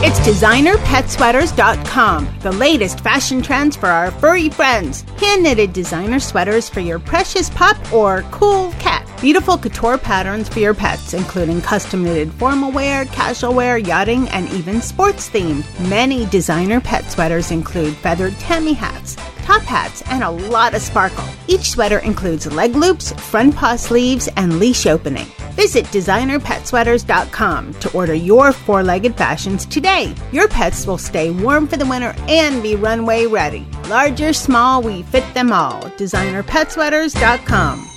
It's 0.00 0.20
designerpetsweaters.com, 0.20 2.28
the 2.40 2.52
latest 2.52 3.00
fashion 3.00 3.40
trends 3.40 3.76
for 3.76 3.86
our 3.86 4.10
furry 4.10 4.50
friends. 4.50 5.06
Hand 5.18 5.42
knitted 5.42 5.72
designer 5.72 6.20
sweaters 6.20 6.68
for 6.68 6.80
your 6.80 6.98
precious 6.98 7.48
pup 7.48 7.78
or 7.94 8.20
cool 8.30 8.72
cat. 8.72 9.10
Beautiful 9.22 9.56
couture 9.56 9.96
patterns 9.96 10.50
for 10.50 10.58
your 10.58 10.74
pets, 10.74 11.14
including 11.14 11.62
custom 11.62 12.04
knitted 12.04 12.30
formal 12.34 12.70
wear, 12.70 13.06
casual 13.06 13.54
wear, 13.54 13.78
yachting, 13.78 14.28
and 14.28 14.46
even 14.50 14.82
sports 14.82 15.30
themed. 15.30 15.64
Many 15.88 16.26
designer 16.26 16.82
pet 16.82 17.10
sweaters 17.10 17.50
include 17.50 17.96
feathered 17.96 18.38
tammy 18.38 18.74
hats, 18.74 19.16
top 19.44 19.62
hats, 19.62 20.02
and 20.08 20.22
a 20.22 20.30
lot 20.30 20.74
of 20.74 20.82
sparkle. 20.82 21.24
Each 21.48 21.70
sweater 21.70 22.00
includes 22.00 22.52
leg 22.52 22.76
loops, 22.76 23.12
front 23.12 23.56
paw 23.56 23.76
sleeves, 23.76 24.28
and 24.36 24.58
leash 24.58 24.84
opening. 24.84 25.28
Visit 25.56 25.86
designerpetsweaters.com 25.86 27.74
to 27.74 27.92
order 27.92 28.14
your 28.14 28.52
four 28.52 28.82
legged 28.82 29.16
fashions 29.16 29.66
today. 29.66 30.14
Your 30.30 30.48
pets 30.48 30.86
will 30.86 30.98
stay 30.98 31.30
warm 31.30 31.66
for 31.66 31.78
the 31.78 31.86
winter 31.86 32.14
and 32.28 32.62
be 32.62 32.76
runway 32.76 33.26
ready. 33.26 33.66
Large 33.88 34.20
or 34.20 34.32
small, 34.32 34.82
we 34.82 35.02
fit 35.04 35.24
them 35.34 35.52
all. 35.52 35.80
Designerpetsweaters.com. 35.96 37.95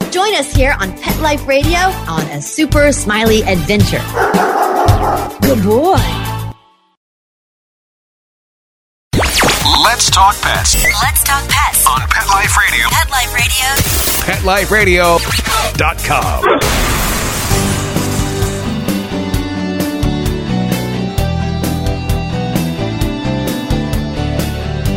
Join 0.11 0.33
us 0.35 0.53
here 0.53 0.75
on 0.79 0.91
Pet 0.97 1.19
Life 1.21 1.47
Radio 1.47 1.77
on 1.79 2.21
A 2.31 2.41
Super 2.41 2.91
Smiley 2.91 3.43
Adventure. 3.43 4.01
Good 5.41 5.63
boy. 5.63 5.95
Let's 9.83 10.09
talk 10.09 10.35
pets 10.41 10.75
Let's 11.01 11.23
talk 11.23 11.47
pets. 11.47 11.85
on 11.87 12.01
Pet 12.09 12.27
Life 12.27 12.57
Radio. 12.57 12.87
Pet 12.89 13.09
Life 14.43 14.71
Radio. 14.71 15.17
PetLifeRadio.com. 15.17 16.90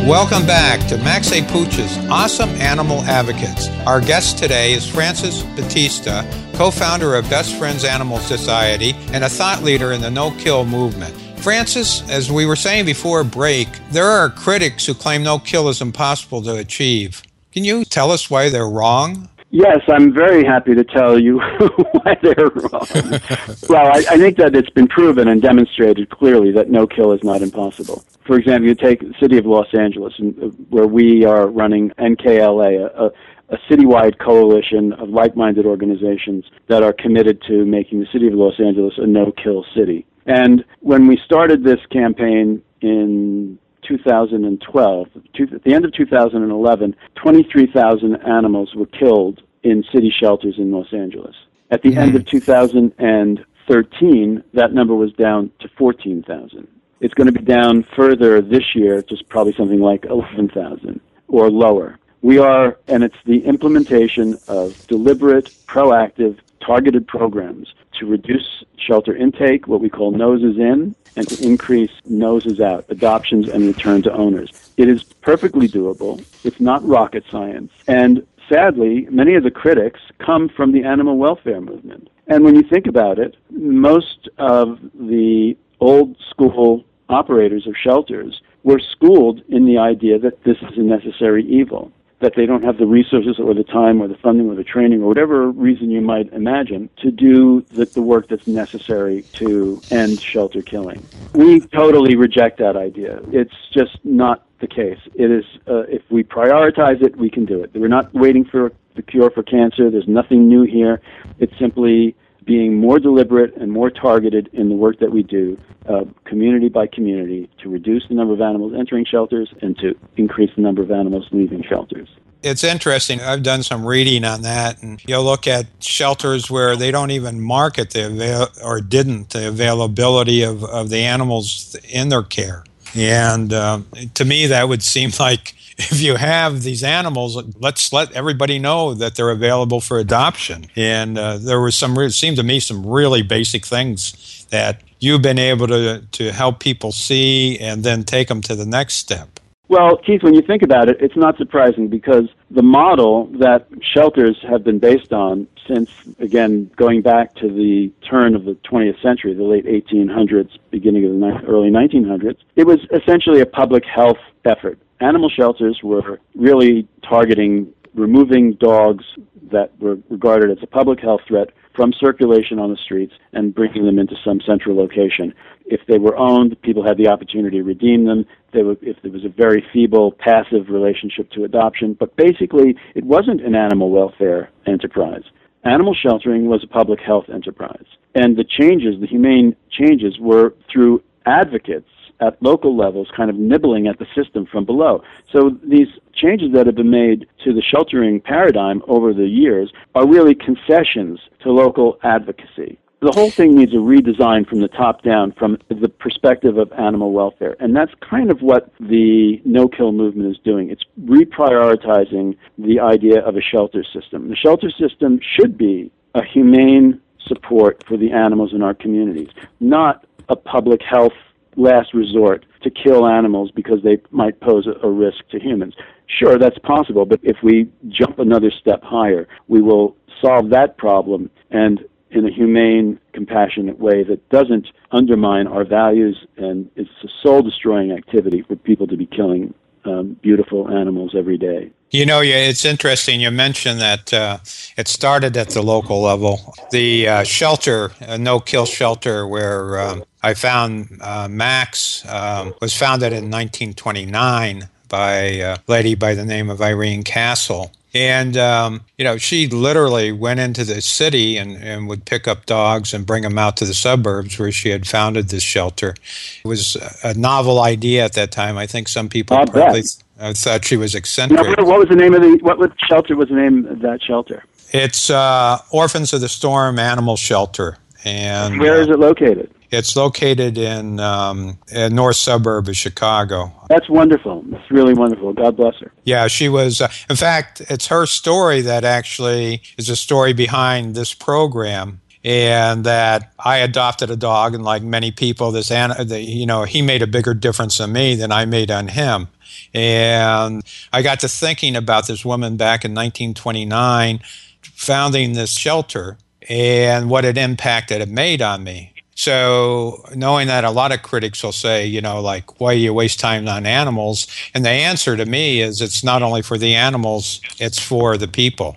Welcome 0.05 0.45
back 0.45 0.87
to 0.89 0.99
Max 0.99 1.31
A. 1.31 1.41
Pooch's 1.41 1.97
Awesome 2.11 2.51
Animal 2.61 3.01
Advocates. 3.05 3.69
Our 3.87 3.99
guest 3.99 4.37
today 4.37 4.73
is 4.73 4.87
Francis 4.87 5.41
Battista, 5.55 6.23
co 6.53 6.69
founder 6.69 7.15
of 7.15 7.27
Best 7.27 7.55
Friends 7.57 7.83
Animal 7.83 8.19
Society 8.19 8.93
and 9.13 9.23
a 9.23 9.29
thought 9.29 9.63
leader 9.63 9.93
in 9.93 10.01
the 10.01 10.11
no 10.11 10.29
kill 10.37 10.63
movement. 10.63 11.15
Francis, 11.39 12.07
as 12.07 12.31
we 12.31 12.45
were 12.45 12.55
saying 12.55 12.85
before 12.85 13.23
break, 13.23 13.67
there 13.89 14.05
are 14.05 14.29
critics 14.29 14.85
who 14.85 14.93
claim 14.93 15.23
no 15.23 15.39
kill 15.39 15.69
is 15.69 15.81
impossible 15.81 16.43
to 16.43 16.55
achieve. 16.55 17.23
Can 17.51 17.63
you 17.63 17.83
tell 17.83 18.11
us 18.11 18.29
why 18.29 18.49
they're 18.49 18.69
wrong? 18.69 19.27
Yes, 19.57 19.79
I'm 19.87 20.13
very 20.13 20.43
happy 20.43 20.75
to 20.75 20.83
tell 20.83 21.17
you 21.17 21.39
why 21.93 22.17
they're 22.21 22.49
wrong. 22.55 22.85
well, 23.69 23.87
I, 23.87 24.03
I 24.09 24.17
think 24.17 24.35
that 24.35 24.51
it's 24.53 24.69
been 24.71 24.89
proven 24.89 25.29
and 25.29 25.41
demonstrated 25.41 26.09
clearly 26.09 26.51
that 26.51 26.69
no 26.69 26.85
kill 26.85 27.13
is 27.13 27.23
not 27.23 27.41
impossible. 27.41 28.03
For 28.27 28.37
example, 28.37 28.67
you 28.67 28.75
take 28.75 28.99
the 28.99 29.13
city 29.17 29.37
of 29.37 29.45
Los 29.45 29.67
Angeles, 29.73 30.13
and, 30.17 30.37
uh, 30.43 30.47
where 30.69 30.87
we 30.87 31.23
are 31.23 31.47
running 31.47 31.91
NKLA, 31.91 32.83
a, 32.83 33.05
a, 33.05 33.11
a 33.55 33.57
citywide 33.69 34.19
coalition 34.19 34.91
of 34.91 35.07
like-minded 35.07 35.65
organizations 35.65 36.43
that 36.67 36.83
are 36.83 36.91
committed 36.91 37.41
to 37.47 37.63
making 37.63 38.01
the 38.01 38.07
city 38.11 38.27
of 38.27 38.33
Los 38.33 38.59
Angeles 38.59 38.95
a 38.97 39.07
no-kill 39.07 39.65
city. 39.73 40.05
And 40.25 40.65
when 40.81 41.07
we 41.07 41.17
started 41.23 41.63
this 41.63 41.79
campaign 41.93 42.61
in 42.81 43.57
2012, 43.87 45.07
two, 45.33 45.47
at 45.53 45.63
the 45.63 45.73
end 45.73 45.85
of 45.85 45.93
2011, 45.93 46.95
23,000 47.15 48.15
animals 48.17 48.75
were 48.75 48.85
killed 48.85 49.41
in 49.63 49.83
city 49.93 50.13
shelters 50.17 50.55
in 50.57 50.71
Los 50.71 50.93
Angeles. 50.93 51.35
At 51.71 51.81
the 51.81 51.97
end 51.97 52.15
of 52.15 52.25
2013, 52.25 54.43
that 54.53 54.73
number 54.73 54.95
was 54.95 55.11
down 55.13 55.51
to 55.59 55.67
14,000. 55.77 56.67
It's 57.01 57.13
going 57.13 57.27
to 57.27 57.33
be 57.33 57.43
down 57.43 57.83
further 57.95 58.41
this 58.41 58.75
year, 58.75 59.01
just 59.01 59.27
probably 59.29 59.53
something 59.53 59.81
like 59.81 60.05
11,000 60.05 61.01
or 61.27 61.49
lower. 61.49 61.97
We 62.21 62.37
are, 62.39 62.77
and 62.87 63.03
it's 63.03 63.17
the 63.25 63.43
implementation 63.45 64.37
of 64.47 64.87
deliberate, 64.87 65.47
proactive, 65.67 66.39
targeted 66.65 67.05
programs 67.07 67.73
to 67.99 68.05
reduce 68.05 68.63
shelter 68.77 69.15
intake, 69.15 69.67
what 69.67 69.81
we 69.81 69.89
call 69.89 70.11
noses 70.11 70.57
in, 70.57 70.95
and 71.15 71.27
to 71.27 71.43
increase 71.43 71.91
noses 72.05 72.59
out, 72.59 72.85
adoptions 72.89 73.47
and 73.47 73.65
return 73.65 74.01
to 74.03 74.13
owners. 74.13 74.71
It 74.77 74.89
is 74.89 75.03
perfectly 75.03 75.67
doable. 75.67 76.23
It's 76.43 76.59
not 76.59 76.85
rocket 76.85 77.23
science. 77.31 77.71
And 77.87 78.25
sadly, 78.49 79.07
many 79.09 79.35
of 79.35 79.43
the 79.43 79.51
critics 79.51 79.99
come 80.19 80.49
from 80.49 80.71
the 80.71 80.83
animal 80.83 81.17
welfare 81.17 81.61
movement. 81.61 82.09
And 82.27 82.43
when 82.43 82.55
you 82.55 82.63
think 82.63 82.87
about 82.87 83.19
it, 83.19 83.35
most 83.51 84.29
of 84.37 84.79
the 84.93 85.55
old 85.79 86.17
school 86.29 86.83
operators 87.09 87.67
of 87.67 87.75
shelters 87.77 88.41
were 88.63 88.79
schooled 88.79 89.41
in 89.47 89.65
the 89.65 89.77
idea 89.77 90.17
that 90.17 90.43
this 90.43 90.57
is 90.57 90.77
a 90.77 90.81
necessary 90.81 91.45
evil, 91.45 91.91
that 92.19 92.33
they 92.35 92.45
don't 92.45 92.63
have 92.63 92.77
the 92.77 92.85
resources 92.85 93.39
or 93.39 93.53
the 93.53 93.63
time 93.63 94.01
or 94.01 94.07
the 94.07 94.15
funding 94.15 94.49
or 94.49 94.55
the 94.55 94.63
training 94.63 95.03
or 95.03 95.07
whatever 95.07 95.51
reason 95.51 95.91
you 95.91 96.01
might 96.01 96.31
imagine 96.31 96.89
to 96.97 97.11
do 97.11 97.61
the, 97.71 97.85
the 97.85 98.01
work 98.01 98.27
that's 98.29 98.47
necessary 98.47 99.23
to 99.33 99.81
end 99.91 100.19
shelter 100.21 100.61
killing. 100.61 101.05
We 101.33 101.59
totally 101.59 102.15
reject 102.15 102.57
that 102.59 102.77
idea. 102.77 103.19
It's 103.31 103.53
just 103.73 103.97
not 104.03 104.45
the 104.59 104.67
case. 104.67 104.99
It 105.15 105.29
is, 105.29 105.45
uh, 105.67 105.83
if 105.83 106.01
we 106.09 106.23
prioritize 106.23 107.01
it, 107.03 107.17
we 107.17 107.29
can 107.29 107.45
do 107.45 107.61
it. 107.61 107.71
We're 107.73 107.89
not 107.89 108.13
waiting 108.13 108.45
for 108.45 108.71
the 108.95 109.01
cure 109.01 109.29
for 109.29 109.43
cancer. 109.43 109.91
There's 109.91 110.07
nothing 110.07 110.47
new 110.47 110.63
here. 110.63 111.01
It's 111.39 111.57
simply 111.59 112.15
being 112.45 112.75
more 112.75 112.99
deliberate 112.99 113.55
and 113.55 113.71
more 113.71 113.89
targeted 113.89 114.49
in 114.53 114.69
the 114.69 114.75
work 114.75 114.99
that 114.99 115.11
we 115.11 115.23
do, 115.23 115.57
uh, 115.89 116.05
community 116.25 116.69
by 116.69 116.87
community, 116.87 117.49
to 117.61 117.69
reduce 117.69 118.07
the 118.07 118.13
number 118.13 118.33
of 118.33 118.41
animals 118.41 118.73
entering 118.77 119.05
shelters 119.05 119.53
and 119.61 119.77
to 119.77 119.95
increase 120.17 120.51
the 120.55 120.61
number 120.61 120.81
of 120.81 120.91
animals 120.91 121.27
leaving 121.31 121.63
shelters. 121.63 122.07
It's 122.43 122.63
interesting. 122.63 123.21
I've 123.21 123.41
done 123.41 123.63
some 123.63 123.83
reading 123.83 124.23
on 124.23 124.43
that, 124.43 124.83
and 124.83 125.03
you'll 125.07 125.23
look 125.23 125.47
at 125.47 125.65
shelters 125.79 126.51
where 126.51 126.75
they 126.75 126.91
don't 126.91 127.09
even 127.09 127.41
market 127.41 127.89
the 127.89 128.05
avail- 128.05 128.49
or 128.63 128.81
didn't 128.81 129.31
the 129.31 129.47
availability 129.47 130.43
of, 130.43 130.63
of 130.63 130.89
the 130.89 130.99
animals 130.99 131.75
in 131.89 132.09
their 132.09 132.21
care. 132.21 132.63
And 132.95 133.51
um, 133.51 133.87
to 134.13 134.25
me, 134.25 134.45
that 134.47 134.69
would 134.69 134.83
seem 134.83 135.09
like 135.19 135.55
if 135.77 136.01
you 136.01 136.15
have 136.15 136.63
these 136.63 136.83
animals, 136.83 137.41
let's 137.59 137.91
let 137.91 138.11
everybody 138.13 138.59
know 138.59 138.93
that 138.93 139.15
they're 139.15 139.29
available 139.29 139.81
for 139.81 139.99
adoption. 139.99 140.67
And 140.75 141.17
uh, 141.17 141.37
there 141.37 141.59
was 141.59 141.75
some, 141.75 141.97
it 141.99 142.11
seemed 142.11 142.37
to 142.37 142.43
me, 142.43 142.59
some 142.61 142.85
really 142.85 143.23
basic 143.23 143.65
things 143.65 144.45
that 144.51 144.81
you've 144.99 145.21
been 145.21 145.39
able 145.39 145.67
to, 145.67 146.05
to 146.13 146.31
help 146.31 146.59
people 146.59 146.91
see 146.91 147.59
and 147.59 147.83
then 147.83 148.03
take 148.03 148.29
them 148.29 148.41
to 148.41 148.55
the 148.55 148.65
next 148.65 148.95
step. 148.95 149.39
Well, 149.67 149.97
Keith, 149.97 150.21
when 150.21 150.35
you 150.35 150.43
think 150.43 150.61
about 150.61 150.89
it, 150.89 150.97
it's 151.01 151.15
not 151.15 151.37
surprising 151.37 151.87
because 151.87 152.29
the 152.51 152.61
model 152.61 153.25
that 153.39 153.67
shelters 153.81 154.37
have 154.47 154.63
been 154.63 154.77
based 154.77 155.11
on 155.11 155.47
since, 155.67 155.89
again, 156.19 156.69
going 156.75 157.01
back 157.01 157.33
to 157.35 157.49
the 157.49 157.91
turn 158.07 158.35
of 158.35 158.45
the 158.45 158.53
20th 158.71 159.01
century, 159.01 159.33
the 159.33 159.43
late 159.43 159.65
1800s, 159.65 160.51
beginning 160.69 161.05
of 161.05 161.19
the 161.19 161.47
early 161.47 161.71
1900s, 161.71 162.37
it 162.55 162.67
was 162.67 162.79
essentially 162.93 163.41
a 163.41 163.45
public 163.45 163.83
health 163.85 164.19
effort. 164.45 164.77
Animal 164.99 165.29
shelters 165.29 165.79
were 165.83 166.19
really 166.35 166.87
targeting 167.07 167.73
removing 167.95 168.53
dogs 168.59 169.05
that 169.51 169.71
were 169.79 169.97
regarded 170.09 170.51
as 170.51 170.61
a 170.61 170.67
public 170.67 170.99
health 170.99 171.21
threat 171.27 171.49
from 171.75 171.91
circulation 171.93 172.59
on 172.59 172.69
the 172.69 172.77
streets 172.77 173.13
and 173.33 173.53
bringing 173.53 173.85
them 173.85 173.99
into 173.99 174.15
some 174.23 174.39
central 174.45 174.75
location. 174.75 175.33
If 175.65 175.81
they 175.87 175.97
were 175.97 176.15
owned, 176.15 176.61
people 176.61 176.85
had 176.85 176.97
the 176.97 177.07
opportunity 177.07 177.57
to 177.57 177.63
redeem 177.63 178.05
them. 178.05 178.25
They 178.53 178.63
were, 178.63 178.77
if 178.81 178.97
there 179.01 179.11
was 179.11 179.25
a 179.25 179.29
very 179.29 179.65
feeble, 179.73 180.11
passive 180.11 180.69
relationship 180.69 181.31
to 181.31 181.43
adoption, 181.43 181.95
but 181.99 182.15
basically 182.15 182.75
it 182.95 183.03
wasn't 183.03 183.41
an 183.41 183.55
animal 183.55 183.89
welfare 183.89 184.49
enterprise. 184.65 185.23
Animal 185.63 185.95
sheltering 185.95 186.47
was 186.47 186.63
a 186.63 186.67
public 186.67 186.99
health 186.99 187.25
enterprise. 187.33 187.85
And 188.13 188.37
the 188.37 188.45
changes, 188.45 188.99
the 189.01 189.07
humane 189.07 189.55
changes, 189.71 190.17
were 190.19 190.53
through 190.71 191.01
advocates 191.25 191.89
at 192.19 192.41
local 192.41 192.75
levels 192.75 193.09
kind 193.15 193.29
of 193.29 193.35
nibbling 193.35 193.87
at 193.87 193.99
the 193.99 194.07
system 194.15 194.45
from 194.45 194.65
below. 194.65 195.03
So 195.31 195.57
these 195.63 195.87
changes 196.13 196.53
that 196.53 196.65
have 196.65 196.75
been 196.75 196.89
made 196.89 197.27
to 197.43 197.53
the 197.53 197.61
sheltering 197.61 198.21
paradigm 198.21 198.81
over 198.87 199.13
the 199.13 199.27
years 199.27 199.71
are 199.93 200.07
really 200.07 200.35
concessions 200.35 201.19
to 201.41 201.51
local 201.51 201.99
advocacy. 202.03 202.77
The 203.01 203.11
whole 203.11 203.29
thing 203.29 203.55
needs 203.55 203.73
a 203.73 203.77
redesign 203.77 204.47
from 204.47 204.61
the 204.61 204.67
top 204.67 205.03
down, 205.03 205.33
from 205.33 205.59
the 205.69 205.89
perspective 205.89 206.57
of 206.57 206.71
animal 206.73 207.11
welfare. 207.11 207.55
And 207.59 207.75
that's 207.75 207.91
kind 207.99 208.31
of 208.31 208.41
what 208.41 208.71
the 208.79 209.41
no 209.45 209.67
kill 209.67 209.91
movement 209.91 210.31
is 210.31 210.41
doing. 210.43 210.71
It's 210.71 210.83
reprioritizing 211.03 212.37
the 212.57 212.79
idea 212.79 213.19
of 213.19 213.35
a 213.35 213.41
shelter 213.41 213.83
system. 213.83 214.29
The 214.29 214.35
shelter 214.35 214.71
system 214.71 215.19
should 215.21 215.57
be 215.57 215.91
a 216.15 216.23
humane 216.23 216.99
support 217.27 217.83
for 217.87 217.97
the 217.97 218.11
animals 218.11 218.53
in 218.53 218.63
our 218.63 218.73
communities, 218.73 219.29
not 219.59 220.05
a 220.29 220.35
public 220.35 220.81
health 220.81 221.13
last 221.57 221.93
resort 221.93 222.45
to 222.63 222.69
kill 222.69 223.07
animals 223.07 223.51
because 223.51 223.79
they 223.83 223.97
might 224.11 224.39
pose 224.41 224.67
a, 224.67 224.85
a, 224.85 224.89
risk 224.89 225.27
to 225.31 225.39
humans. 225.39 225.75
Sure, 226.07 226.37
that's 226.37 226.59
possible, 226.59 227.05
but 227.05 227.19
if 227.23 227.37
we 227.43 227.69
jump 227.87 228.19
another 228.19 228.51
step 228.51 228.83
higher, 228.83 229.27
we 229.47 229.61
will 229.61 229.95
solve 230.21 230.49
that 230.49 230.77
problem 230.77 231.29
and 231.51 231.83
in 232.11 232.25
a 232.25 232.31
humane, 232.31 232.99
compassionate 233.13 233.77
way 233.77 234.03
that 234.03 234.29
doesn't 234.29 234.67
undermine 234.91 235.47
our 235.47 235.65
values 235.65 236.25
and 236.37 236.69
is 236.75 236.87
a 237.03 237.07
soul 237.21 237.41
destroying 237.41 237.91
activity 237.91 238.41
for 238.47 238.55
people 238.55 238.87
to 238.87 238.95
be 238.95 239.05
killing 239.05 239.53
um, 239.85 240.17
beautiful 240.21 240.69
animals 240.69 241.13
every 241.15 241.37
day. 241.37 241.71
You 241.91 242.05
know, 242.05 242.21
it's 242.21 242.65
interesting. 242.65 243.21
You 243.21 243.31
mentioned 243.31 243.79
that 243.79 244.13
uh, 244.13 244.39
it 244.77 244.87
started 244.87 245.37
at 245.37 245.51
the 245.51 245.61
local 245.61 246.01
level. 246.01 246.53
The 246.71 247.07
uh, 247.07 247.23
shelter, 247.23 247.91
a 248.01 248.17
no 248.17 248.39
kill 248.39 248.65
shelter, 248.65 249.27
where 249.27 249.79
um, 249.79 250.03
I 250.21 250.33
found 250.33 250.97
uh, 251.01 251.27
Max, 251.29 252.05
um, 252.09 252.53
was 252.59 252.75
founded 252.75 253.13
in 253.13 253.31
1929 253.31 254.67
by 254.89 255.13
a 255.13 255.57
lady 255.67 255.95
by 255.95 256.15
the 256.15 256.25
name 256.25 256.49
of 256.49 256.61
Irene 256.61 257.03
Castle. 257.03 257.71
And, 257.95 258.35
um, 258.35 258.81
you 258.97 259.05
know, 259.05 259.17
she 259.17 259.47
literally 259.47 260.11
went 260.11 260.41
into 260.41 260.65
the 260.65 260.81
city 260.81 261.37
and, 261.37 261.55
and 261.55 261.87
would 261.87 262.03
pick 262.03 262.27
up 262.27 262.45
dogs 262.45 262.93
and 262.93 263.05
bring 263.05 263.23
them 263.23 263.37
out 263.37 263.55
to 263.57 263.65
the 263.65 263.73
suburbs 263.73 264.37
where 264.37 264.51
she 264.51 264.67
had 264.67 264.85
founded 264.85 265.29
this 265.29 265.43
shelter. 265.43 265.95
It 266.43 266.47
was 266.47 266.75
a 267.05 267.13
novel 267.13 267.61
idea 267.61 268.03
at 268.03 268.11
that 268.13 268.33
time. 268.33 268.57
I 268.57 268.67
think 268.67 268.89
some 268.89 269.07
people 269.07 269.37
I'll 269.37 269.47
probably 269.47 269.83
bet. 269.83 270.03
uh, 270.19 270.33
thought 270.33 270.65
she 270.65 270.75
was 270.75 270.93
eccentric. 270.93 271.57
What 271.57 271.79
was 271.79 271.87
the 271.87 271.95
name 271.95 272.13
of 272.13 272.21
the 272.21 272.37
what, 272.41 272.59
what 272.59 272.73
shelter 272.85 273.15
was 273.15 273.29
the 273.29 273.35
name 273.35 273.65
of 273.67 273.79
that 273.79 274.03
shelter? 274.03 274.43
It's 274.73 275.09
uh, 275.09 275.59
Orphans 275.71 276.11
of 276.11 276.19
the 276.19 276.27
Storm 276.27 276.77
Animal 276.79 277.15
Shelter. 277.15 277.77
And 278.03 278.59
Where 278.59 278.81
is 278.81 278.89
uh, 278.89 278.93
it 278.93 278.99
located? 278.99 279.49
It's 279.77 279.95
located 279.95 280.57
in 280.57 280.99
um, 280.99 281.57
a 281.71 281.89
north 281.89 282.15
suburb 282.15 282.67
of 282.67 282.75
Chicago. 282.75 283.51
That's 283.69 283.89
wonderful. 283.89 284.43
That's 284.47 284.69
really 284.71 284.93
wonderful. 284.93 285.33
God 285.33 285.57
bless 285.57 285.75
her. 285.77 285.91
Yeah, 286.03 286.27
she 286.27 286.49
was. 286.49 286.81
Uh, 286.81 286.89
in 287.09 287.15
fact, 287.15 287.61
it's 287.69 287.87
her 287.87 288.05
story 288.05 288.61
that 288.61 288.83
actually 288.83 289.61
is 289.77 289.89
a 289.89 289.95
story 289.95 290.33
behind 290.33 290.95
this 290.95 291.13
program. 291.13 292.01
And 292.23 292.83
that 292.85 293.33
I 293.37 293.57
adopted 293.57 294.09
a 294.09 294.15
dog, 294.15 294.55
and 294.55 294.63
like 294.63 294.81
many 294.81 295.11
people, 295.11 295.51
this 295.51 295.67
the, 295.67 296.19
you 296.19 296.47
know 296.47 296.63
he 296.63 296.81
made 296.81 297.03
a 297.03 297.07
bigger 297.07 297.35
difference 297.35 297.79
on 297.79 297.93
me 297.93 298.15
than 298.15 298.31
I 298.31 298.45
made 298.45 298.71
on 298.71 298.87
him. 298.87 299.27
And 299.75 300.63
I 300.91 301.03
got 301.03 301.19
to 301.19 301.27
thinking 301.27 301.75
about 301.75 302.07
this 302.07 302.25
woman 302.25 302.57
back 302.57 302.83
in 302.83 302.95
1929, 302.95 304.21
founding 304.63 305.33
this 305.33 305.55
shelter, 305.55 306.17
and 306.49 307.09
what 307.09 307.25
an 307.25 307.37
impact 307.37 307.89
that 307.89 307.95
it 307.95 308.07
had 308.07 308.09
made 308.09 308.41
on 308.41 308.63
me. 308.63 308.94
So, 309.17 310.03
knowing 310.13 310.47
that 310.47 310.65
a 310.65 310.71
lot 310.71 310.91
of 310.91 311.01
critics 311.01 311.41
will 311.41 311.53
say, 311.53 311.85
you 311.85 312.01
know, 312.01 312.21
like, 312.21 312.59
why 312.59 312.73
do 312.75 312.81
you 312.81 312.93
waste 312.93 313.17
time 313.19 313.47
on 313.47 313.65
animals? 313.65 314.27
And 314.53 314.65
the 314.65 314.69
answer 314.69 315.15
to 315.15 315.25
me 315.25 315.61
is 315.61 315.81
it's 315.81 316.03
not 316.03 316.21
only 316.21 316.41
for 316.41 316.57
the 316.57 316.75
animals, 316.75 317.39
it's 317.57 317.79
for 317.79 318.17
the 318.17 318.27
people. 318.27 318.75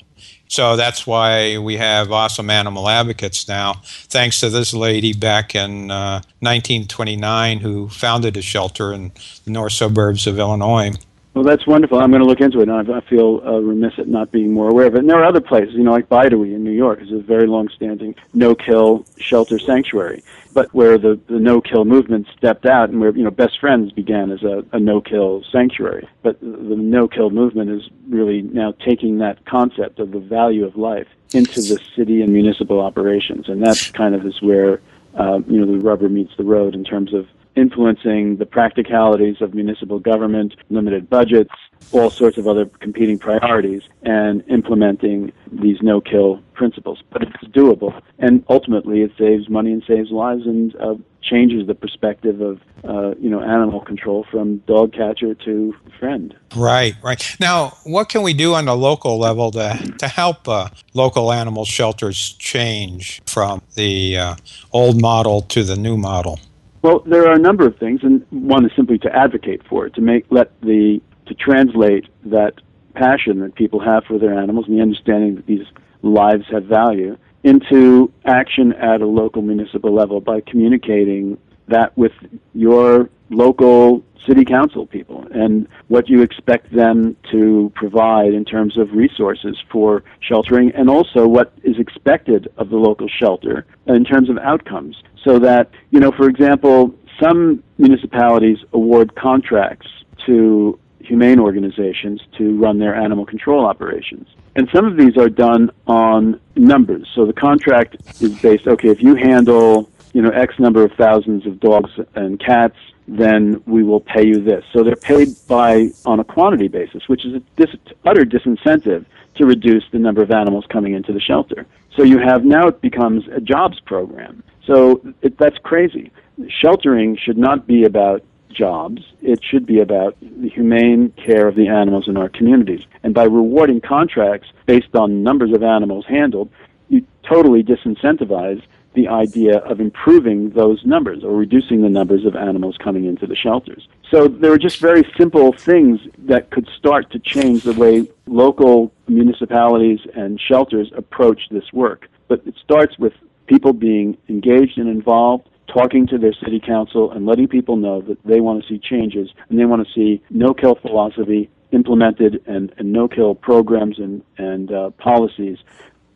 So 0.49 0.77
that's 0.77 1.07
why 1.07 1.59
we 1.59 1.77
have 1.77 2.11
awesome 2.11 2.51
animal 2.51 2.89
advocates 2.89 3.49
now, 3.49 3.83
thanks 3.85 4.41
to 4.41 4.49
this 4.49 4.73
lady 4.73 5.13
back 5.13 5.55
in 5.55 5.91
uh, 5.91 6.23
1929 6.41 7.59
who 7.59 7.89
founded 7.89 8.37
a 8.37 8.43
shelter 8.43 8.93
in 8.93 9.13
the 9.45 9.51
north 9.51 9.73
suburbs 9.73 10.27
of 10.27 10.39
Illinois. 10.39 10.93
Well, 11.39 11.45
that's 11.45 11.69
wonderful. 11.69 12.01
I'm 12.01 12.11
going 12.11 12.21
to 12.21 12.27
look 12.27 12.41
into 12.41 12.59
it. 12.63 12.69
And 12.69 12.93
I 12.93 13.01
feel 13.03 13.41
uh, 13.47 13.61
remiss 13.61 13.93
at 13.97 14.09
not 14.09 14.33
being 14.33 14.53
more 14.53 14.71
aware 14.71 14.87
of 14.87 14.97
it. 14.97 14.99
And 14.99 15.09
there 15.09 15.21
are 15.21 15.25
other 15.25 15.41
places, 15.41 15.77
you 15.77 15.85
know, 15.85 15.93
like 15.93 16.09
Bide-A-Wee 16.09 16.53
in 16.53 16.65
New 16.65 16.73
York 16.73 17.01
is 17.01 17.13
a 17.13 17.21
very 17.21 17.47
long-standing 17.47 18.17
no-kill 18.35 19.07
shelter 19.19 19.57
sanctuary, 19.61 20.25
but 20.53 20.75
where 20.75 20.99
the, 20.99 21.17
the 21.29 21.39
no-kill 21.39 21.85
movement 21.85 22.27
stepped 22.37 22.67
out 22.67 22.91
and 22.91 23.01
where, 23.01 23.17
you 23.17 23.23
know, 23.23 23.31
Best 23.31 23.61
Friends 23.61 23.93
began 23.93 24.33
as 24.33 24.43
a, 24.43 24.65
a 24.73 24.81
no-kill 24.81 25.45
sanctuary. 25.53 26.09
But 26.25 26.41
the, 26.41 26.47
no-kill 26.49 27.31
movement 27.31 27.71
is 27.71 27.89
really 28.09 28.43
now 28.43 28.73
taking 28.85 29.19
that 29.19 29.45
concept 29.45 30.01
of 30.01 30.11
the 30.11 30.19
value 30.19 30.65
of 30.65 30.77
life 30.77 31.07
into 31.35 31.61
the 31.61 31.79
city 31.95 32.21
and 32.21 32.33
municipal 32.33 32.81
operations. 32.81 33.49
And 33.49 33.63
that 33.63 33.93
kind 33.95 34.17
of 34.17 34.27
is 34.27 34.43
where, 34.43 34.81
uh, 35.15 35.39
you 35.47 35.65
know, 35.65 35.73
the 35.73 35.79
rubber 35.79 36.09
meets 36.09 36.37
the 36.37 36.43
road 36.43 36.75
in 36.75 36.83
terms 36.83 37.15
of 37.15 37.29
influencing 37.59 38.37
the 38.37 38.47
practicalities 38.47 39.41
of 39.41 39.55
municipal 39.55 39.99
government, 39.99 40.55
limited 40.71 41.11
budgets, 41.11 41.55
all 41.93 42.11
sorts 42.11 42.39
of 42.39 42.47
other 42.47 42.67
competing 42.67 43.19
priorities, 43.19 43.83
and 44.03 44.45
implementing 44.49 45.33
these 45.51 45.81
no-kill 45.83 46.41
principles. 46.55 47.03
But 47.11 47.23
it's 47.23 47.45
doable, 47.45 48.01
and 48.19 48.45
ultimately 48.49 49.03
it 49.03 49.13
saves 49.19 49.49
money 49.49 49.73
and 49.73 49.83
saves 49.87 50.11
lives 50.11 50.47
and 50.47 50.75
uh, 50.77 50.95
changes 51.23 51.67
the 51.67 51.75
perspective 51.75 52.41
of 52.41 52.61
uh, 52.85 53.15
you 53.19 53.29
know 53.29 53.41
animal 53.41 53.81
control 53.81 54.25
from 54.31 54.59
dog 54.59 54.93
catcher 54.93 55.35
to 55.35 55.75
friend. 55.99 56.35
Right, 56.57 56.95
right. 57.03 57.37
Now, 57.41 57.77
what 57.85 58.09
can 58.09 58.23
we 58.23 58.35
do 58.35 58.55
on 58.55 58.67
the 58.67 58.77
local 58.77 59.19
level 59.19 59.51
to, 59.53 59.95
to 59.99 60.09
help 60.09 60.49
uh, 60.49 60.69
local 60.95 61.33
animal 61.33 61.65
shelters 61.65 62.35
change 62.39 63.21
from 63.27 63.63
the 63.75 64.17
uh, 64.17 64.37
old 64.73 65.01
model 65.01 65.43
to 65.43 65.65
the 65.65 65.77
new 65.77 65.97
model? 65.97 66.39
Well, 66.83 67.01
there 67.01 67.27
are 67.27 67.35
a 67.35 67.39
number 67.39 67.67
of 67.67 67.77
things, 67.79 68.01
and 68.03 68.25
one 68.31 68.65
is 68.65 68.73
simply 68.77 68.99
to 68.99 69.15
advocate 69.15 69.63
for 69.69 69.87
it, 69.87 69.95
to 69.95 70.01
make 70.01 70.27
let 70.31 70.59
the 70.61 71.01
to 71.27 71.35
translate 71.35 72.07
that 72.25 72.55
passion 72.95 73.41
that 73.41 73.55
people 73.55 73.81
have 73.81 74.05
for 74.05 74.19
their 74.19 74.39
animals 74.39 74.67
and 74.67 74.79
the 74.79 74.83
understanding 74.83 75.37
that 75.37 75.47
these 75.47 75.67
lives 76.03 76.45
have 76.51 76.65
value 76.65 77.17
into 77.45 78.13
action 78.25 78.73
at 78.75 79.01
a 79.01 79.07
local 79.07 79.43
municipal 79.43 79.93
level 79.93 80.21
by 80.21 80.41
communicating 80.41 81.39
that 81.69 81.97
with 81.97 82.13
your 82.55 83.09
local 83.31 84.03
city 84.27 84.45
council 84.45 84.87
people 84.87 85.27
and 85.33 85.69
what 85.89 86.09
you 86.09 86.23
expect 86.23 86.75
them 86.75 87.17
to 87.31 87.73
provide 87.75 88.35
in 88.35 88.45
terms 88.45 88.77
of 88.77 88.93
resources 88.93 89.57
for 89.71 90.03
sheltering 90.21 90.73
and 90.73 90.91
also 90.91 91.27
what 91.27 91.53
is 91.63 91.79
expected 91.79 92.49
of 92.57 92.69
the 92.69 92.77
local 92.77 93.09
shelter 93.09 93.65
in 93.87 94.05
terms 94.05 94.29
of 94.29 94.39
outcomes. 94.39 94.97
So 95.25 95.39
that 95.41 95.71
you 95.91 96.01
know 96.01 96.13
for 96.13 96.29
example 96.29 96.95
some 97.21 97.63
municipalities 97.79 98.59
award 98.73 99.15
contracts 99.15 99.89
to 100.27 100.79
humane 101.01 101.39
organizations 101.39 102.21
to 102.37 102.57
run 102.59 102.79
their 102.79 102.95
animal 102.95 103.25
control 103.25 103.65
operations. 103.65 104.29
And 104.57 104.69
some 104.75 104.85
of 104.85 104.97
these 104.97 105.17
are 105.17 105.29
done 105.29 105.71
on 105.87 106.41
numbers. 106.57 107.09
So 107.15 107.25
the 107.25 107.33
contract 107.33 107.97
is 108.21 108.39
based 108.41 108.67
okay 108.67 108.89
if 108.89 109.03
you 109.03 109.15
handle 109.15 109.89
you 110.13 110.23
know 110.23 110.31
x 110.31 110.59
number 110.59 110.85
of 110.85 110.93
thousands 110.93 111.47
of 111.47 111.61
dogs 111.61 111.91
and 112.15 112.41
cats 112.41 112.77
then 113.09 113.63
we 113.67 113.83
will 113.83 114.01
pay 114.01 114.27
you 114.27 114.41
this. 114.41 114.65
So 114.73 114.85
they're 114.85 114.95
paid 114.95 115.29
by 115.49 115.89
on 116.05 116.21
a 116.21 116.25
quantity 116.25 116.69
basis, 116.69 117.09
which 117.09 117.25
is 117.25 117.35
a 117.35 117.41
dis- 117.57 117.75
utter 118.05 118.25
disincentive 118.25 119.07
to 119.37 119.47
reduce 119.47 119.85
the 119.91 119.99
number 119.99 120.23
of 120.23 120.31
animals 120.31 120.67
coming 120.69 120.93
into 120.93 121.13
the 121.13 121.21
shelter. 121.21 121.67
So 121.97 122.03
you 122.03 122.19
have 122.19 122.45
now 122.45 122.69
it 122.69 122.81
becomes 122.81 123.27
a 123.29 123.41
jobs 123.41 123.81
program. 123.81 124.43
So 124.67 125.01
it, 125.23 125.39
that's 125.39 125.57
crazy. 125.59 126.13
Sheltering 126.49 127.17
should 127.17 127.39
not 127.39 127.67
be 127.67 127.85
about 127.85 128.23
jobs. 128.51 129.03
It 129.23 129.43
should 129.43 129.65
be 129.65 129.81
about 129.81 130.17
the 130.21 130.49
humane 130.49 131.13
care 131.13 131.49
of 131.49 131.55
the 131.55 131.69
animals 131.69 132.09
in 132.09 132.17
our 132.17 132.29
communities. 132.29 132.83
And 133.03 133.15
by 133.15 133.25
rewarding 133.25 133.81
contracts 133.81 134.49
based 134.67 134.95
on 134.95 135.23
numbers 135.23 135.53
of 135.53 135.63
animals 135.63 136.05
handled, 136.07 136.51
you 136.89 137.07
totally 137.23 137.63
disincentivize 137.63 138.63
the 138.95 139.09
idea 139.09 139.59
of 139.59 139.81
improving 139.81 140.51
those 140.51 140.85
numbers 140.85 141.23
or 141.23 141.37
reducing 141.37 141.83
the 141.83 141.89
numbers 141.89 142.25
of 142.25 142.35
animals 142.35 142.77
coming 142.83 143.05
into 143.05 143.27
the 143.27 143.37
shelters. 143.37 143.87
So 144.11 144.29
there 144.29 144.53
are 144.53 144.59
just 144.59 144.81
very 144.81 145.05
simple 145.17 145.53
things 145.53 146.01
that 146.27 146.51
could 146.51 146.69
start 146.77 147.11
to 147.13 147.19
change 147.19 147.63
the 147.63 147.75
way 147.75 148.11
local 148.27 148.93
municipalities 149.07 150.01
and 150.15 150.41
shelters 150.41 150.91
approach 150.97 151.49
this 151.51 151.73
work. 151.73 152.09
But 152.29 152.43
it 152.47 152.55
starts 152.63 152.99
with 152.99 153.13
people 153.47 153.73
being 153.73 154.17
engaged 154.29 154.79
and 154.79 154.89
involved, 154.89 155.49
talking 155.67 156.07
to 156.07 156.19
their 156.19 156.33
city 156.33 156.61
council 156.61 157.11
and 157.13 157.27
letting 157.27 157.49
people 157.49 157.77
know 157.77 158.01
that 158.03 158.23
they 158.25 158.41
want 158.41 158.63
to 158.63 158.69
see 158.69 158.79
changes 158.79 159.31
and 159.49 159.59
they 159.59 159.65
want 159.65 159.87
to 159.87 159.93
see 159.93 160.23
no-kill 160.31 160.77
philosophy 160.77 161.51
implemented 161.73 162.43
and, 162.47 162.73
and 162.79 162.93
no-kill 162.93 163.35
programs 163.35 163.99
and, 163.99 164.23
and 164.39 164.73
uh, 164.73 164.91
policies 164.91 165.59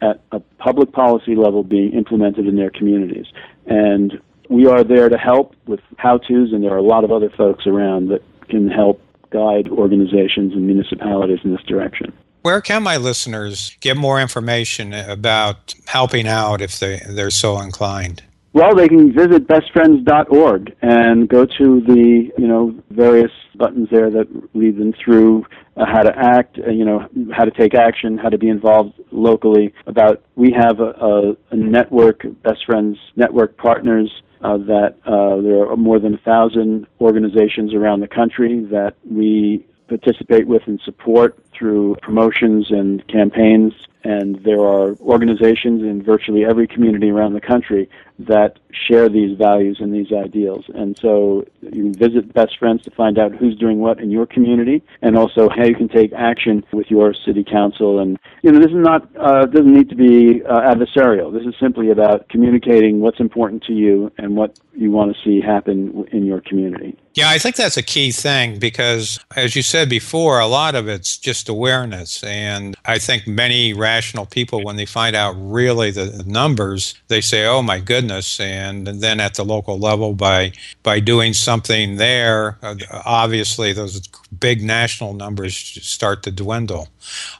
at 0.02 0.20
a 0.32 0.40
public 0.58 0.92
policy 0.92 1.34
level 1.34 1.62
being 1.62 1.92
implemented 1.92 2.46
in 2.46 2.56
their 2.56 2.70
communities. 2.70 3.26
And 3.66 4.20
we 4.50 4.66
are 4.66 4.84
there 4.84 5.08
to 5.08 5.16
help 5.16 5.54
with 5.66 5.80
how 5.96 6.18
to's, 6.18 6.52
and 6.52 6.62
there 6.62 6.72
are 6.72 6.78
a 6.78 6.82
lot 6.82 7.04
of 7.04 7.12
other 7.12 7.30
folks 7.30 7.66
around 7.66 8.08
that 8.08 8.22
can 8.48 8.68
help 8.68 9.00
guide 9.30 9.68
organizations 9.68 10.52
and 10.52 10.66
municipalities 10.66 11.38
in 11.44 11.52
this 11.52 11.62
direction. 11.62 12.12
Where 12.42 12.60
can 12.60 12.82
my 12.82 12.96
listeners 12.96 13.76
get 13.80 13.96
more 13.96 14.20
information 14.20 14.92
about 14.92 15.74
helping 15.86 16.26
out 16.26 16.60
if 16.60 16.80
they, 16.80 17.00
they're 17.08 17.30
so 17.30 17.60
inclined? 17.60 18.22
Well, 18.54 18.74
they 18.74 18.86
can 18.86 19.14
visit 19.14 19.48
bestfriends.org 19.48 20.76
and 20.82 21.26
go 21.26 21.46
to 21.46 21.80
the, 21.86 22.30
you 22.36 22.46
know, 22.46 22.74
various 22.90 23.30
buttons 23.54 23.88
there 23.90 24.10
that 24.10 24.26
lead 24.52 24.76
them 24.76 24.92
through 25.02 25.46
uh, 25.76 25.86
how 25.86 26.02
to 26.02 26.12
act, 26.14 26.58
uh, 26.58 26.70
you 26.70 26.84
know, 26.84 27.08
how 27.34 27.44
to 27.44 27.50
take 27.50 27.74
action, 27.74 28.18
how 28.18 28.28
to 28.28 28.36
be 28.36 28.50
involved 28.50 28.92
locally. 29.10 29.72
About 29.86 30.22
we 30.36 30.54
have 30.54 30.80
a, 30.80 30.90
a, 31.00 31.32
a 31.50 31.56
network, 31.56 32.24
Best 32.42 32.66
Friends 32.66 32.98
network 33.16 33.56
partners 33.56 34.10
uh, 34.42 34.58
that 34.58 34.96
uh, 35.06 35.40
there 35.40 35.70
are 35.70 35.76
more 35.76 35.98
than 35.98 36.14
a 36.14 36.18
thousand 36.18 36.86
organizations 37.00 37.72
around 37.72 38.00
the 38.00 38.08
country 38.08 38.66
that 38.70 38.96
we 39.10 39.66
participate 39.88 40.46
with 40.46 40.62
and 40.66 40.80
support. 40.84 41.38
Through 41.56 41.96
promotions 42.02 42.70
and 42.70 43.06
campaigns 43.08 43.72
and 44.04 44.42
there 44.44 44.60
are 44.60 44.94
organizations 45.00 45.82
in 45.82 46.02
virtually 46.02 46.44
every 46.44 46.66
community 46.66 47.10
around 47.10 47.34
the 47.34 47.40
country 47.40 47.88
that 48.18 48.58
share 48.72 49.08
these 49.08 49.36
values 49.36 49.78
and 49.80 49.92
these 49.92 50.12
ideals. 50.12 50.64
And 50.74 50.96
so 50.98 51.44
you 51.60 51.70
can 51.70 51.94
visit 51.94 52.32
Best 52.32 52.58
Friends 52.58 52.82
to 52.84 52.90
find 52.90 53.18
out 53.18 53.34
who's 53.34 53.56
doing 53.56 53.78
what 53.78 54.00
in 54.00 54.10
your 54.10 54.26
community, 54.26 54.82
and 55.02 55.16
also 55.16 55.48
how 55.48 55.64
you 55.64 55.74
can 55.74 55.88
take 55.88 56.12
action 56.12 56.64
with 56.72 56.90
your 56.90 57.14
city 57.14 57.44
council. 57.44 57.98
And 57.98 58.18
you 58.42 58.52
know, 58.52 58.58
this 58.58 58.70
is 58.70 58.76
not 58.76 59.08
uh, 59.16 59.46
doesn't 59.46 59.72
need 59.72 59.88
to 59.90 59.96
be 59.96 60.42
uh, 60.44 60.60
adversarial. 60.60 61.32
This 61.32 61.46
is 61.46 61.54
simply 61.60 61.90
about 61.90 62.28
communicating 62.28 63.00
what's 63.00 63.20
important 63.20 63.62
to 63.64 63.72
you 63.72 64.12
and 64.18 64.36
what 64.36 64.58
you 64.74 64.90
want 64.90 65.14
to 65.14 65.22
see 65.22 65.40
happen 65.40 66.06
in 66.12 66.24
your 66.24 66.40
community. 66.40 66.96
Yeah, 67.14 67.28
I 67.28 67.38
think 67.38 67.56
that's 67.56 67.76
a 67.76 67.82
key 67.82 68.10
thing 68.10 68.58
because, 68.58 69.20
as 69.36 69.54
you 69.54 69.62
said 69.62 69.90
before, 69.90 70.40
a 70.40 70.46
lot 70.46 70.74
of 70.74 70.88
it's 70.88 71.18
just 71.18 71.41
awareness. 71.48 72.22
And 72.24 72.76
I 72.84 72.98
think 72.98 73.26
many 73.26 73.72
rational 73.72 74.26
people, 74.26 74.62
when 74.62 74.76
they 74.76 74.86
find 74.86 75.16
out 75.16 75.34
really 75.38 75.90
the 75.90 76.24
numbers, 76.26 76.94
they 77.08 77.20
say, 77.20 77.46
oh 77.46 77.62
my 77.62 77.80
goodness. 77.80 78.40
And 78.40 78.86
then 78.86 79.20
at 79.20 79.34
the 79.34 79.44
local 79.44 79.78
level, 79.78 80.14
by, 80.14 80.52
by 80.82 81.00
doing 81.00 81.32
something 81.32 81.96
there, 81.96 82.58
uh, 82.62 82.76
obviously 83.04 83.72
those 83.72 84.06
big 84.38 84.62
national 84.62 85.14
numbers 85.14 85.56
start 85.56 86.22
to 86.22 86.30
dwindle. 86.30 86.88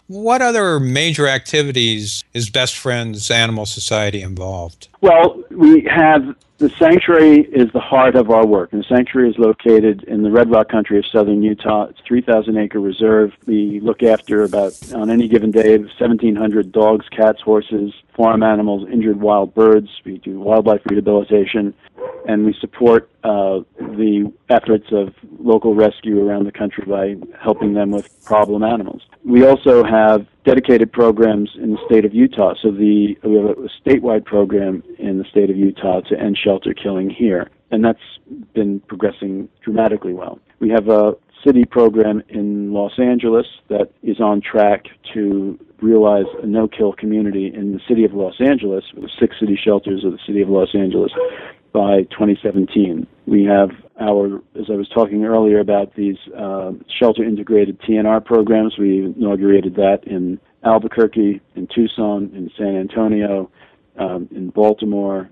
What 0.06 0.42
other 0.42 0.78
major 0.78 1.26
activities 1.26 2.22
is 2.34 2.50
Best 2.50 2.76
Friends 2.76 3.30
Animal 3.30 3.66
Society 3.66 4.22
involved? 4.22 4.88
Well, 5.02 5.42
we 5.50 5.84
have 5.90 6.36
the 6.58 6.70
sanctuary 6.78 7.40
is 7.40 7.72
the 7.72 7.80
heart 7.80 8.14
of 8.14 8.30
our 8.30 8.46
work. 8.46 8.72
And 8.72 8.84
the 8.84 8.86
sanctuary 8.86 9.30
is 9.30 9.36
located 9.36 10.04
in 10.04 10.22
the 10.22 10.30
Red 10.30 10.48
Rock 10.48 10.68
country 10.68 10.96
of 10.96 11.04
southern 11.06 11.42
Utah. 11.42 11.86
It's 11.86 11.98
a 11.98 12.04
3,000 12.04 12.56
acre 12.56 12.78
reserve. 12.78 13.32
We 13.44 13.80
look 13.80 14.04
after 14.04 14.44
about, 14.44 14.72
on 14.92 15.10
any 15.10 15.26
given 15.26 15.50
day, 15.50 15.76
1,700 15.76 16.70
dogs, 16.70 17.08
cats, 17.08 17.40
horses, 17.40 17.92
farm 18.16 18.44
animals, 18.44 18.88
injured 18.92 19.20
wild 19.20 19.52
birds. 19.54 19.88
We 20.04 20.18
do 20.18 20.38
wildlife 20.38 20.82
rehabilitation. 20.86 21.74
And 22.28 22.46
we 22.46 22.54
support 22.60 23.10
uh, 23.24 23.62
the 23.78 24.32
efforts 24.48 24.86
of 24.92 25.12
local 25.40 25.74
rescue 25.74 26.24
around 26.24 26.44
the 26.44 26.52
country 26.52 26.84
by 26.86 27.16
helping 27.40 27.74
them 27.74 27.90
with 27.90 28.24
problem 28.24 28.62
animals. 28.62 29.02
We 29.24 29.44
also 29.44 29.82
have 29.82 30.28
dedicated 30.44 30.92
programs 30.92 31.50
in 31.56 31.72
the 31.72 31.78
state 31.86 32.04
of 32.04 32.14
Utah. 32.14 32.54
So 32.60 32.70
the 32.70 33.16
we 33.22 33.34
have 33.36 33.50
a 33.50 33.68
statewide 33.84 34.24
program 34.24 34.82
in 34.98 35.18
the 35.18 35.24
state 35.24 35.50
of 35.50 35.56
Utah 35.56 36.00
to 36.02 36.18
end 36.18 36.38
shelter 36.42 36.74
killing 36.74 37.10
here, 37.10 37.50
and 37.70 37.84
that's 37.84 37.98
been 38.54 38.80
progressing 38.80 39.48
dramatically 39.62 40.14
well. 40.14 40.38
We 40.60 40.70
have 40.70 40.88
a 40.88 41.14
city 41.44 41.64
program 41.64 42.22
in 42.28 42.72
Los 42.72 42.98
Angeles 42.98 43.46
that 43.68 43.90
is 44.02 44.20
on 44.20 44.40
track 44.40 44.84
to 45.12 45.58
realize 45.80 46.26
a 46.42 46.46
no-kill 46.46 46.92
community 46.92 47.52
in 47.52 47.72
the 47.72 47.80
city 47.88 48.04
of 48.04 48.12
Los 48.12 48.40
Angeles, 48.40 48.84
with 48.94 49.10
six 49.18 49.36
city 49.40 49.58
shelters 49.62 50.04
of 50.04 50.12
the 50.12 50.18
city 50.26 50.40
of 50.40 50.48
Los 50.48 50.74
Angeles 50.74 51.10
by 51.72 52.02
2017. 52.10 53.06
We 53.26 53.44
have 53.44 53.70
our, 54.00 54.36
as 54.58 54.66
I 54.68 54.74
was 54.74 54.88
talking 54.88 55.24
earlier 55.24 55.58
about 55.58 55.94
these 55.94 56.16
uh, 56.36 56.72
shelter 56.98 57.24
integrated 57.24 57.80
TNR 57.80 58.24
programs, 58.24 58.76
we 58.78 59.06
inaugurated 59.06 59.74
that 59.76 60.00
in 60.06 60.38
Albuquerque, 60.64 61.40
in 61.56 61.68
Tucson, 61.74 62.30
in 62.34 62.50
San 62.56 62.76
Antonio, 62.76 63.50
um, 63.98 64.28
in 64.30 64.50
Baltimore, 64.50 65.28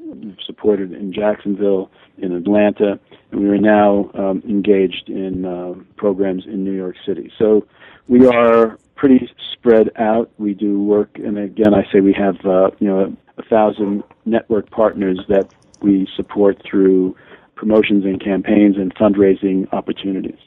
supported 0.46 0.92
in 0.92 1.12
Jacksonville, 1.12 1.90
in 2.18 2.33
Atlanta, 2.33 2.99
and 3.31 3.40
we 3.40 3.49
are 3.49 3.59
now 3.59 4.11
um, 4.14 4.42
engaged 4.49 5.09
in 5.09 5.44
uh, 5.44 5.75
programs 5.96 6.44
in 6.46 6.64
New 6.64 6.73
York 6.73 6.96
City. 7.07 7.33
So 7.38 7.66
we 8.09 8.27
are 8.27 8.79
pretty 8.96 9.31
spread 9.53 9.90
out. 9.96 10.31
We 10.38 10.55
do 10.55 10.83
work, 10.83 11.11
and 11.14 11.38
again, 11.38 11.75
I 11.75 11.90
say 11.92 12.01
we 12.01 12.12
have 12.12 12.37
uh, 12.44 12.70
you 12.79 12.88
know 12.88 13.01
a, 13.01 13.40
a 13.40 13.44
thousand 13.44 14.05
network 14.27 14.70
partners 14.70 15.20
that 15.29 15.53
we 15.81 16.07
support 16.16 16.61
through 16.68 17.16
promotions 17.55 18.05
and 18.05 18.23
campaigns 18.23 18.77
and 18.77 18.94
fundraising 18.94 19.73
opportunities. 19.73 20.38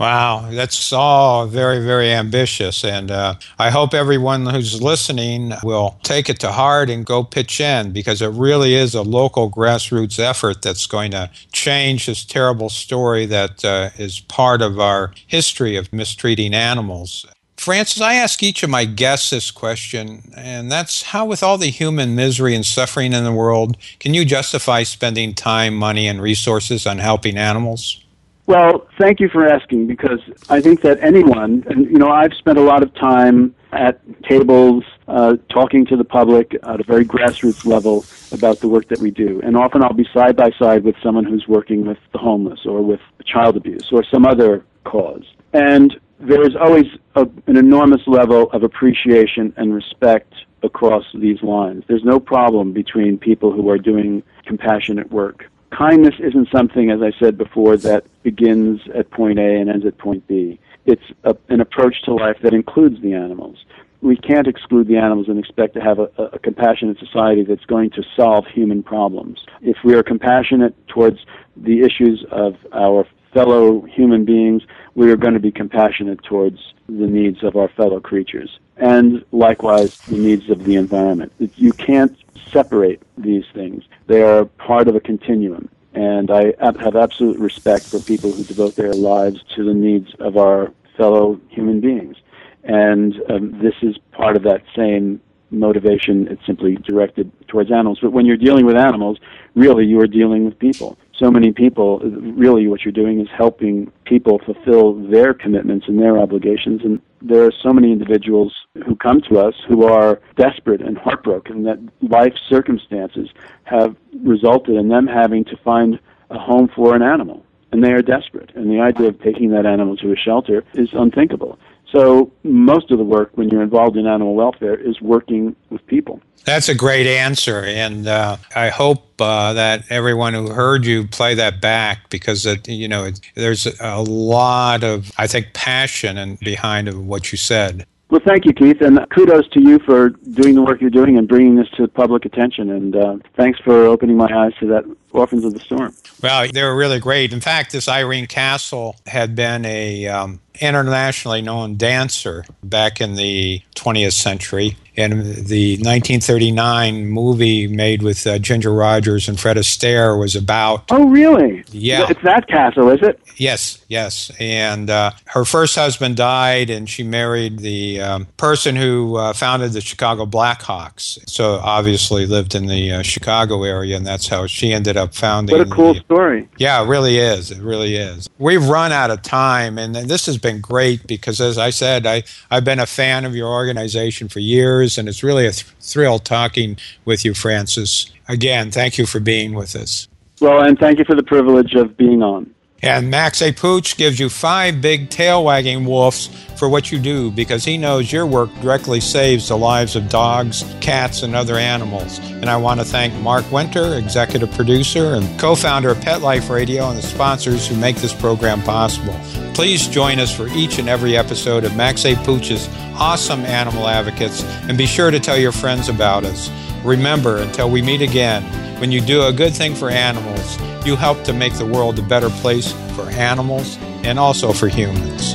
Wow, 0.00 0.48
that's 0.50 0.94
all 0.94 1.44
very, 1.46 1.84
very 1.84 2.10
ambitious. 2.10 2.86
And 2.86 3.10
uh, 3.10 3.34
I 3.58 3.68
hope 3.68 3.92
everyone 3.92 4.46
who's 4.46 4.80
listening 4.80 5.52
will 5.62 5.98
take 6.02 6.30
it 6.30 6.40
to 6.40 6.52
heart 6.52 6.88
and 6.88 7.04
go 7.04 7.22
pitch 7.22 7.60
in 7.60 7.92
because 7.92 8.22
it 8.22 8.28
really 8.28 8.74
is 8.74 8.94
a 8.94 9.02
local 9.02 9.50
grassroots 9.50 10.18
effort 10.18 10.62
that's 10.62 10.86
going 10.86 11.10
to 11.10 11.28
change 11.52 12.06
this 12.06 12.24
terrible 12.24 12.70
story 12.70 13.26
that 13.26 13.62
uh, 13.62 13.90
is 13.98 14.20
part 14.20 14.62
of 14.62 14.80
our 14.80 15.12
history 15.26 15.76
of 15.76 15.92
mistreating 15.92 16.54
animals. 16.54 17.26
Francis, 17.58 18.00
I 18.00 18.14
ask 18.14 18.42
each 18.42 18.62
of 18.62 18.70
my 18.70 18.86
guests 18.86 19.28
this 19.28 19.50
question, 19.50 20.32
and 20.34 20.72
that's 20.72 21.02
how, 21.02 21.26
with 21.26 21.42
all 21.42 21.58
the 21.58 21.66
human 21.66 22.14
misery 22.14 22.54
and 22.54 22.64
suffering 22.64 23.12
in 23.12 23.24
the 23.24 23.32
world, 23.32 23.76
can 23.98 24.14
you 24.14 24.24
justify 24.24 24.82
spending 24.82 25.34
time, 25.34 25.74
money, 25.74 26.08
and 26.08 26.22
resources 26.22 26.86
on 26.86 26.96
helping 26.96 27.36
animals? 27.36 28.02
Well, 28.50 28.88
thank 28.98 29.20
you 29.20 29.28
for 29.28 29.46
asking 29.46 29.86
because 29.86 30.18
I 30.48 30.60
think 30.60 30.80
that 30.82 30.98
anyone, 31.04 31.62
and 31.68 31.86
you 31.86 31.98
know, 31.98 32.08
I've 32.08 32.34
spent 32.34 32.58
a 32.58 32.62
lot 32.62 32.82
of 32.82 32.92
time 32.96 33.54
at 33.70 34.00
tables 34.24 34.82
uh, 35.06 35.36
talking 35.50 35.86
to 35.86 35.96
the 35.96 36.02
public 36.02 36.56
at 36.64 36.80
a 36.80 36.82
very 36.82 37.04
grassroots 37.04 37.64
level 37.64 38.04
about 38.32 38.58
the 38.58 38.66
work 38.66 38.88
that 38.88 38.98
we 38.98 39.12
do. 39.12 39.40
And 39.44 39.56
often 39.56 39.84
I'll 39.84 39.92
be 39.92 40.04
side 40.12 40.34
by 40.34 40.50
side 40.58 40.82
with 40.82 40.96
someone 41.00 41.26
who's 41.26 41.46
working 41.46 41.86
with 41.86 41.98
the 42.10 42.18
homeless 42.18 42.66
or 42.66 42.82
with 42.82 42.98
child 43.24 43.56
abuse 43.56 43.88
or 43.92 44.02
some 44.12 44.26
other 44.26 44.64
cause. 44.82 45.22
And 45.52 45.94
there 46.18 46.42
is 46.42 46.56
always 46.60 46.86
a, 47.14 47.28
an 47.46 47.56
enormous 47.56 48.02
level 48.08 48.50
of 48.50 48.64
appreciation 48.64 49.54
and 49.58 49.72
respect 49.72 50.34
across 50.64 51.04
these 51.14 51.40
lines. 51.44 51.84
There's 51.86 52.02
no 52.02 52.18
problem 52.18 52.72
between 52.72 53.16
people 53.16 53.52
who 53.52 53.70
are 53.70 53.78
doing 53.78 54.24
compassionate 54.44 55.12
work. 55.12 55.44
Kindness 55.70 56.14
isn't 56.18 56.48
something, 56.50 56.90
as 56.90 57.00
I 57.00 57.12
said 57.18 57.38
before, 57.38 57.76
that 57.78 58.04
begins 58.22 58.80
at 58.94 59.10
point 59.10 59.38
A 59.38 59.56
and 59.56 59.70
ends 59.70 59.86
at 59.86 59.98
point 59.98 60.26
B. 60.26 60.58
It's 60.86 61.02
a, 61.24 61.36
an 61.48 61.60
approach 61.60 62.02
to 62.04 62.14
life 62.14 62.38
that 62.42 62.52
includes 62.54 63.00
the 63.02 63.14
animals. 63.14 63.64
We 64.02 64.16
can't 64.16 64.46
exclude 64.46 64.88
the 64.88 64.96
animals 64.96 65.28
and 65.28 65.38
expect 65.38 65.74
to 65.74 65.80
have 65.80 65.98
a, 65.98 66.10
a 66.18 66.38
compassionate 66.38 66.98
society 66.98 67.44
that's 67.44 67.64
going 67.66 67.90
to 67.90 68.02
solve 68.16 68.46
human 68.46 68.82
problems. 68.82 69.44
If 69.60 69.76
we 69.84 69.94
are 69.94 70.02
compassionate 70.02 70.74
towards 70.88 71.18
the 71.56 71.82
issues 71.82 72.24
of 72.30 72.56
our 72.72 73.06
fellow 73.32 73.82
human 73.82 74.24
beings, 74.24 74.62
we 74.94 75.10
are 75.10 75.16
going 75.16 75.34
to 75.34 75.40
be 75.40 75.52
compassionate 75.52 76.22
towards 76.24 76.74
the 76.88 77.06
needs 77.06 77.42
of 77.42 77.56
our 77.56 77.68
fellow 77.68 78.00
creatures. 78.00 78.58
And 78.76 79.24
likewise, 79.32 79.98
the 79.98 80.18
needs 80.18 80.48
of 80.50 80.64
the 80.64 80.76
environment. 80.76 81.32
You 81.38 81.72
can't 81.72 82.16
separate 82.50 83.02
these 83.16 83.44
things. 83.52 83.84
They 84.06 84.22
are 84.22 84.44
part 84.44 84.88
of 84.88 84.96
a 84.96 85.00
continuum. 85.00 85.68
And 85.94 86.30
I 86.30 86.54
have 86.60 86.96
absolute 86.96 87.38
respect 87.38 87.84
for 87.84 87.98
people 88.00 88.30
who 88.32 88.44
devote 88.44 88.76
their 88.76 88.92
lives 88.92 89.42
to 89.56 89.64
the 89.64 89.74
needs 89.74 90.14
of 90.18 90.36
our 90.36 90.72
fellow 90.96 91.40
human 91.48 91.80
beings. 91.80 92.16
And 92.64 93.20
um, 93.28 93.58
this 93.60 93.74
is 93.82 93.98
part 94.12 94.36
of 94.36 94.42
that 94.44 94.62
same 94.76 95.20
motivation. 95.50 96.28
It's 96.28 96.44
simply 96.46 96.76
directed 96.76 97.30
towards 97.48 97.72
animals. 97.72 97.98
But 98.00 98.12
when 98.12 98.24
you're 98.24 98.36
dealing 98.36 98.66
with 98.66 98.76
animals, 98.76 99.18
really 99.54 99.84
you 99.84 100.00
are 100.00 100.06
dealing 100.06 100.44
with 100.44 100.58
people 100.58 100.96
so 101.20 101.30
many 101.30 101.52
people, 101.52 101.98
really 101.98 102.66
what 102.66 102.82
you're 102.82 102.92
doing 102.92 103.20
is 103.20 103.28
helping 103.36 103.92
people 104.04 104.40
fulfill 104.44 104.94
their 104.94 105.34
commitments 105.34 105.86
and 105.86 106.00
their 106.00 106.18
obligations. 106.18 106.80
And 106.82 107.00
there 107.20 107.44
are 107.44 107.52
so 107.62 107.72
many 107.72 107.92
individuals 107.92 108.54
who 108.86 108.96
come 108.96 109.20
to 109.28 109.38
us 109.38 109.54
who 109.68 109.84
are 109.84 110.20
desperate 110.36 110.80
and 110.80 110.96
heartbroken 110.96 111.64
that 111.64 111.78
life 112.00 112.34
circumstances 112.48 113.28
have 113.64 113.94
resulted 114.24 114.76
in 114.76 114.88
them 114.88 115.06
having 115.06 115.44
to 115.44 115.56
find 115.58 116.00
a 116.30 116.38
home 116.38 116.68
for 116.74 116.96
an 116.96 117.02
animal. 117.02 117.44
And 117.72 117.84
they 117.84 117.92
are 117.92 118.02
desperate. 118.02 118.50
And 118.56 118.70
the 118.70 118.80
idea 118.80 119.08
of 119.08 119.20
taking 119.22 119.50
that 119.50 119.66
animal 119.66 119.96
to 119.98 120.12
a 120.12 120.16
shelter 120.16 120.64
is 120.74 120.88
unthinkable. 120.92 121.58
So 121.92 122.32
most 122.44 122.90
of 122.90 122.98
the 122.98 123.04
work 123.04 123.30
when 123.34 123.48
you're 123.48 123.62
involved 123.62 123.96
in 123.96 124.06
animal 124.06 124.34
welfare 124.34 124.76
is 124.76 125.00
working 125.00 125.56
with 125.70 125.84
people. 125.86 126.20
That's 126.44 126.68
a 126.68 126.74
great 126.74 127.06
answer, 127.06 127.64
and 127.64 128.06
uh, 128.06 128.38
I 128.56 128.70
hope 128.70 129.20
uh, 129.20 129.52
that 129.52 129.84
everyone 129.90 130.32
who 130.32 130.48
heard 130.48 130.86
you 130.86 131.06
play 131.06 131.34
that 131.34 131.60
back 131.60 132.08
because 132.08 132.46
it, 132.46 132.66
you 132.66 132.88
know 132.88 133.04
it, 133.04 133.20
there's 133.34 133.66
a 133.78 134.00
lot 134.00 134.82
of 134.82 135.12
I 135.18 135.26
think 135.26 135.52
passion 135.52 136.16
and 136.16 136.38
behind 136.40 137.06
what 137.06 137.30
you 137.30 137.36
said. 137.36 137.86
Well, 138.10 138.20
thank 138.24 138.44
you, 138.44 138.52
Keith, 138.52 138.80
and 138.80 138.98
kudos 139.10 139.48
to 139.50 139.60
you 139.60 139.78
for 139.78 140.08
doing 140.10 140.56
the 140.56 140.62
work 140.62 140.80
you're 140.80 140.90
doing 140.90 141.16
and 141.16 141.28
bringing 141.28 141.54
this 141.54 141.68
to 141.76 141.86
public 141.86 142.24
attention. 142.24 142.68
And 142.68 142.96
uh, 142.96 143.16
thanks 143.36 143.60
for 143.60 143.86
opening 143.86 144.16
my 144.16 144.28
eyes 144.34 144.52
to 144.58 144.66
that 144.66 144.84
Orphans 145.12 145.44
of 145.44 145.54
the 145.54 145.60
Storm. 145.60 145.94
Well, 146.20 146.48
they 146.52 146.62
were 146.64 146.76
really 146.76 146.98
great. 146.98 147.32
In 147.32 147.40
fact, 147.40 147.70
this 147.70 147.88
Irene 147.88 148.26
Castle 148.26 148.96
had 149.06 149.36
been 149.36 149.64
a 149.64 150.08
um, 150.08 150.40
internationally 150.60 151.40
known 151.40 151.76
dancer 151.76 152.44
back 152.64 153.00
in 153.00 153.14
the 153.14 153.62
20th 153.76 154.12
century. 154.12 154.76
And 154.96 155.12
the 155.22 155.76
1939 155.76 157.06
movie 157.06 157.66
made 157.66 158.02
with 158.02 158.26
uh, 158.26 158.38
Ginger 158.38 158.72
Rogers 158.72 159.28
and 159.28 159.38
Fred 159.38 159.56
Astaire 159.56 160.18
was 160.18 160.36
about. 160.36 160.84
Oh, 160.90 161.08
really? 161.08 161.64
Yeah. 161.70 162.06
It's 162.10 162.22
that 162.22 162.48
castle, 162.48 162.90
is 162.90 163.00
it? 163.02 163.20
Yes, 163.40 163.82
yes. 163.88 164.30
And 164.38 164.90
uh, 164.90 165.12
her 165.28 165.46
first 165.46 165.74
husband 165.74 166.18
died, 166.18 166.68
and 166.68 166.86
she 166.86 167.02
married 167.02 167.60
the 167.60 167.98
um, 167.98 168.26
person 168.36 168.76
who 168.76 169.16
uh, 169.16 169.32
founded 169.32 169.72
the 169.72 169.80
Chicago 169.80 170.26
Blackhawks. 170.26 171.26
So 171.26 171.54
obviously 171.54 172.26
lived 172.26 172.54
in 172.54 172.66
the 172.66 172.92
uh, 172.92 173.02
Chicago 173.02 173.64
area, 173.64 173.96
and 173.96 174.06
that's 174.06 174.28
how 174.28 174.46
she 174.46 174.74
ended 174.74 174.98
up 174.98 175.14
founding. 175.14 175.56
What 175.56 175.66
a 175.66 175.70
cool 175.70 175.94
the, 175.94 176.00
story. 176.00 176.50
Yeah, 176.58 176.82
it 176.82 176.86
really 176.86 177.16
is. 177.16 177.50
It 177.50 177.62
really 177.62 177.96
is. 177.96 178.28
We've 178.38 178.68
run 178.68 178.92
out 178.92 179.10
of 179.10 179.22
time, 179.22 179.78
and 179.78 179.94
this 179.94 180.26
has 180.26 180.36
been 180.36 180.60
great 180.60 181.06
because, 181.06 181.40
as 181.40 181.56
I 181.56 181.70
said, 181.70 182.06
I, 182.06 182.24
I've 182.50 182.66
been 182.66 182.78
a 182.78 182.84
fan 182.84 183.24
of 183.24 183.34
your 183.34 183.48
organization 183.48 184.28
for 184.28 184.40
years, 184.40 184.98
and 184.98 185.08
it's 185.08 185.22
really 185.22 185.46
a 185.46 185.52
th- 185.52 185.64
thrill 185.80 186.18
talking 186.18 186.76
with 187.06 187.24
you, 187.24 187.32
Francis. 187.32 188.12
Again, 188.28 188.70
thank 188.70 188.98
you 188.98 189.06
for 189.06 189.18
being 189.18 189.54
with 189.54 189.74
us. 189.74 190.08
Well, 190.42 190.62
and 190.62 190.78
thank 190.78 190.98
you 190.98 191.06
for 191.06 191.14
the 191.14 191.22
privilege 191.22 191.74
of 191.74 191.96
being 191.96 192.22
on. 192.22 192.54
And 192.82 193.10
Max 193.10 193.42
A. 193.42 193.52
Pooch 193.52 193.96
gives 193.96 194.18
you 194.18 194.28
five 194.28 194.80
big 194.80 195.10
tail 195.10 195.44
wagging 195.44 195.84
wolves 195.84 196.30
for 196.60 196.68
what 196.68 196.92
you 196.92 196.98
do 196.98 197.30
because 197.30 197.64
he 197.64 197.78
knows 197.78 198.12
your 198.12 198.26
work 198.26 198.54
directly 198.60 199.00
saves 199.00 199.48
the 199.48 199.56
lives 199.56 199.96
of 199.96 200.10
dogs, 200.10 200.62
cats, 200.82 201.22
and 201.22 201.34
other 201.34 201.56
animals. 201.56 202.18
And 202.18 202.50
I 202.50 202.58
want 202.58 202.80
to 202.80 202.84
thank 202.84 203.14
Mark 203.22 203.50
Winter, 203.50 203.94
executive 203.94 204.52
producer 204.52 205.14
and 205.14 205.40
co 205.40 205.54
founder 205.54 205.88
of 205.88 206.02
Pet 206.02 206.20
Life 206.20 206.50
Radio, 206.50 206.90
and 206.90 206.98
the 206.98 207.02
sponsors 207.02 207.66
who 207.66 207.76
make 207.76 207.96
this 207.96 208.12
program 208.12 208.60
possible. 208.60 209.18
Please 209.54 209.88
join 209.88 210.18
us 210.18 210.36
for 210.36 210.48
each 210.48 210.78
and 210.78 210.86
every 210.86 211.16
episode 211.16 211.64
of 211.64 211.74
Max 211.76 212.04
A. 212.04 212.14
Pooch's 212.16 212.68
awesome 212.94 213.40
animal 213.46 213.88
advocates 213.88 214.44
and 214.68 214.76
be 214.76 214.84
sure 214.84 215.10
to 215.10 215.18
tell 215.18 215.38
your 215.38 215.52
friends 215.52 215.88
about 215.88 216.24
us. 216.24 216.50
Remember, 216.84 217.38
until 217.38 217.70
we 217.70 217.80
meet 217.80 218.02
again, 218.02 218.42
when 218.80 218.92
you 218.92 219.00
do 219.00 219.22
a 219.22 219.32
good 219.32 219.54
thing 219.54 219.74
for 219.74 219.88
animals, 219.88 220.60
you 220.84 220.94
help 220.94 221.24
to 221.24 221.32
make 221.32 221.54
the 221.54 221.64
world 221.64 221.98
a 221.98 222.02
better 222.02 222.28
place 222.28 222.72
for 222.94 223.08
animals 223.12 223.78
and 224.04 224.18
also 224.18 224.52
for 224.52 224.68
humans. 224.68 225.34